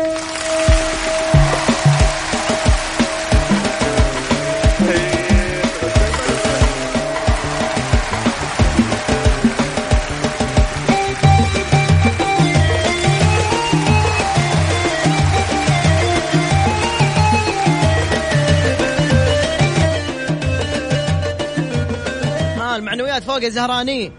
[23.39, 24.11] فوق يا زهراني؟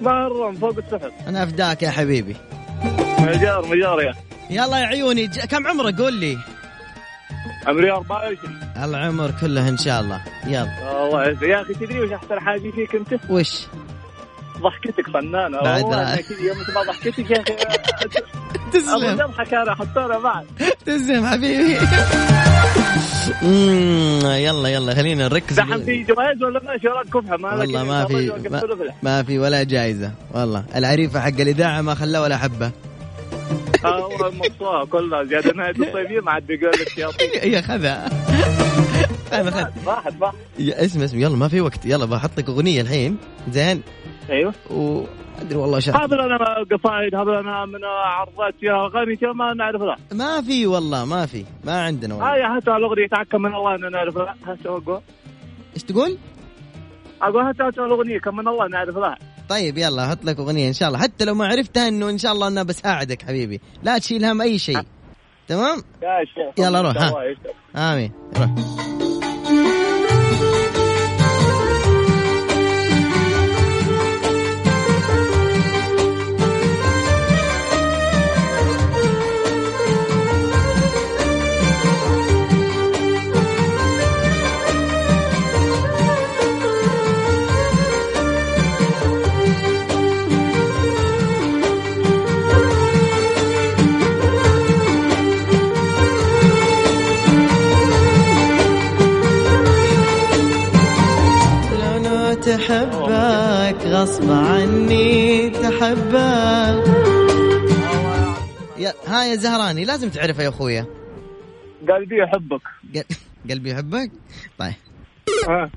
[0.00, 1.12] مرة فوق السحر.
[1.28, 2.36] أنا أفداك يا حبيبي.
[3.18, 4.14] مجار مجار يا.
[4.50, 5.40] يلا يا عيوني ج...
[5.40, 6.38] كم عمرك قول لي؟
[7.66, 10.20] عمري 24 العمر كله إن شاء الله.
[10.46, 11.04] يلا.
[11.04, 13.66] الله يا أخي تدري وش أحسن حاجة فيك أنت؟ وش؟
[14.58, 15.60] ضحكتك فنانة.
[15.60, 15.80] بعد
[16.40, 17.56] يوم تسمع ضحكتك يا أخي.
[18.72, 19.20] تسلم.
[19.20, 20.46] اضحك انا حطونا بعد.
[20.86, 21.78] تسلم حبيبي.
[24.22, 25.56] يلا يلا خلينا نركز.
[25.56, 28.62] دحين في جوائز ولا ماشي وراك كفحه ما والله ما في ما.
[29.02, 32.36] ما في ولا جائزة والله العريفة حق الإذاعة ما خلاه ولا
[33.84, 35.52] آه والله مبسوطة كلها زيادة.
[35.52, 38.08] نهايه الصيفيه ما عاد بيقول لك الشياطين هي خذها.
[39.30, 39.56] خذ خذ
[39.86, 41.86] راحت راحت يا اسم اسم يلا ما في وقت.
[41.86, 43.16] يلا بحط لك أغنية الحين.
[43.52, 43.82] زين.
[44.30, 44.54] أيوه.
[45.40, 46.36] أدري والله شو هذا لنا
[46.72, 49.96] قصايد هذا لنا من عرضات يا اغاني ما نعرف لا.
[50.12, 52.32] ما في والله ما في ما عندنا والله.
[52.32, 54.16] هاي هاتوا الأغنية تعكم من الله اننا نعرف
[54.66, 55.00] أقول.
[55.74, 56.18] إيش تقول؟
[57.22, 59.18] أقول هاتوا الأغنية كم من الله نعرف لا.
[59.48, 60.98] طيب يلا أحط لك أغنية إن شاء الله.
[61.00, 63.60] حتى لو ما عرفتها إنه إن شاء الله أنا بساعدك حبيبي.
[63.82, 64.82] لا تشيل هم أي شيء.
[65.48, 66.66] تمام؟ يا شيخ.
[66.66, 67.12] يلا روح، ها.
[67.92, 68.12] آمين.
[68.36, 69.19] روح.
[108.78, 110.86] يا ها يا زهراني لازم تعرفها يا أخويا.
[111.88, 112.60] قلبي يحبك.
[112.94, 113.04] قل-
[113.50, 114.10] قلبي يحبك؟
[114.58, 114.74] طيب.
[115.48, 115.70] ها.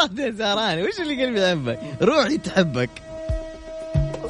[0.00, 2.90] والله يا زهراني وش اللي قلبي يحبك؟ روحي تحبك.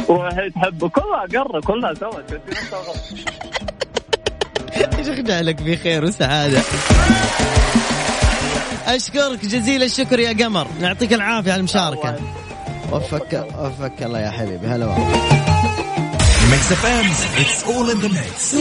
[0.09, 0.91] روحي تحبك.
[0.93, 2.21] كلها قرة كلها سوا.
[4.99, 6.61] إيش أخدع لك بخير وسعادة؟
[8.87, 10.67] أشكرك جزيل الشكر يا قمر.
[10.81, 12.19] يعطيك العافية على المشاركة.
[12.93, 14.67] وفك وفك الله يا حبيبي.
[14.67, 15.39] هلا والله.
[16.51, 17.07] Mix FM
[17.41, 18.57] it's all in the mix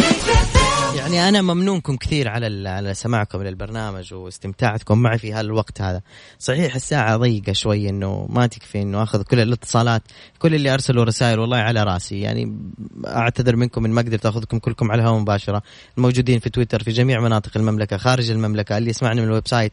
[0.97, 6.01] يعني أنا ممنونكم كثير على على سماعكم للبرنامج واستمتاعكم معي في هالوقت هذا.
[6.39, 10.01] صحيح الساعة ضيقة شوي إنه ما تكفي إنه أخذ كل الاتصالات
[10.39, 12.21] كل اللي أرسلوا رسائل والله على رأسي.
[12.21, 12.57] يعني
[13.05, 15.63] أعتذر منكم إن ما قدرت أخذكم كلكم على الهواء مباشرة.
[15.97, 19.71] الموجودين في تويتر في جميع مناطق المملكة خارج المملكة اللي يسمعني من ال website.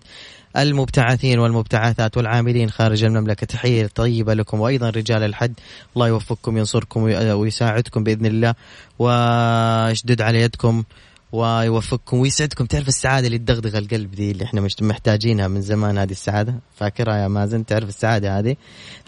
[0.57, 3.47] المبتعثين والمبتعثات والعاملين خارج المملكة.
[3.47, 5.55] تحية طيبة لكم وأيضا رجال الحد.
[5.97, 8.55] الله يوفقكم ينصركم وي- ويساعدكم بإذن الله.
[8.99, 10.85] ويشدد على يدكم
[11.33, 12.67] ويوفقكم ويسعدكم.
[12.67, 17.17] تعرف السعادة اللي تدغدغ القلب دي اللي إحنا مش محتاجينها من زمان هذه السعادة؟ فاكرها
[17.17, 18.57] يا مازن؟ تعرف السعادة هذه؟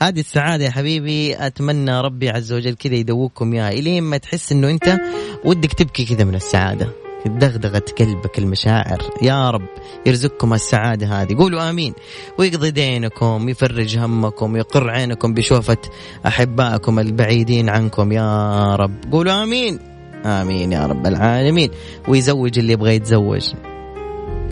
[0.00, 4.70] هذه السعادة يا حبيبي أتمنى ربي عز وجل كذا يدوقكم إياها إلين ما تحس إنه
[4.70, 4.98] أنت
[5.44, 7.05] ودك تبكي كذا من السعادة.
[7.26, 9.02] دغدغة قلبك المشاعر.
[9.22, 9.68] يا رب
[10.06, 11.34] يرزقكم السعادة هذه.
[11.34, 11.94] قولوا آمين.
[12.38, 15.78] ويقضي دينكم يفرج همكم يقر عينكم بشوفة
[16.26, 18.12] أحبائكم البعيدين عنكم.
[18.12, 18.94] يا رب.
[19.12, 19.78] قولوا آمين.
[20.24, 21.70] آمين يا رب العالمين.
[22.08, 23.52] ويزوج اللي يبغى يتزوج.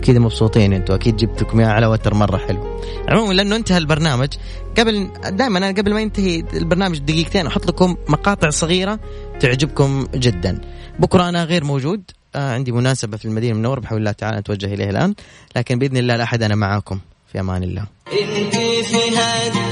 [0.01, 0.95] كذا مبسوطين أنتوا.
[0.95, 2.79] أكيد جبت لكم اياها على وتر مرة حلو.
[3.07, 4.29] عموما لأنه انتهى البرنامج
[4.77, 8.99] قبل دائما أنا قبل ما ينتهي البرنامج دقيقتين أحط لكم مقاطع صغيرة
[9.39, 10.61] تعجبكم جدا.
[10.99, 12.11] بكرة أنا غير موجود.
[12.35, 15.15] عندي مناسبة في المدينة المنورة بحول الله تعالى أتوجه اليه الآن.
[15.55, 16.99] لكن بإذن الله الاحد أنا معاكم.
[17.31, 17.85] في أمان الله.
[18.11, 18.55] انت
[18.85, 19.64] في هذه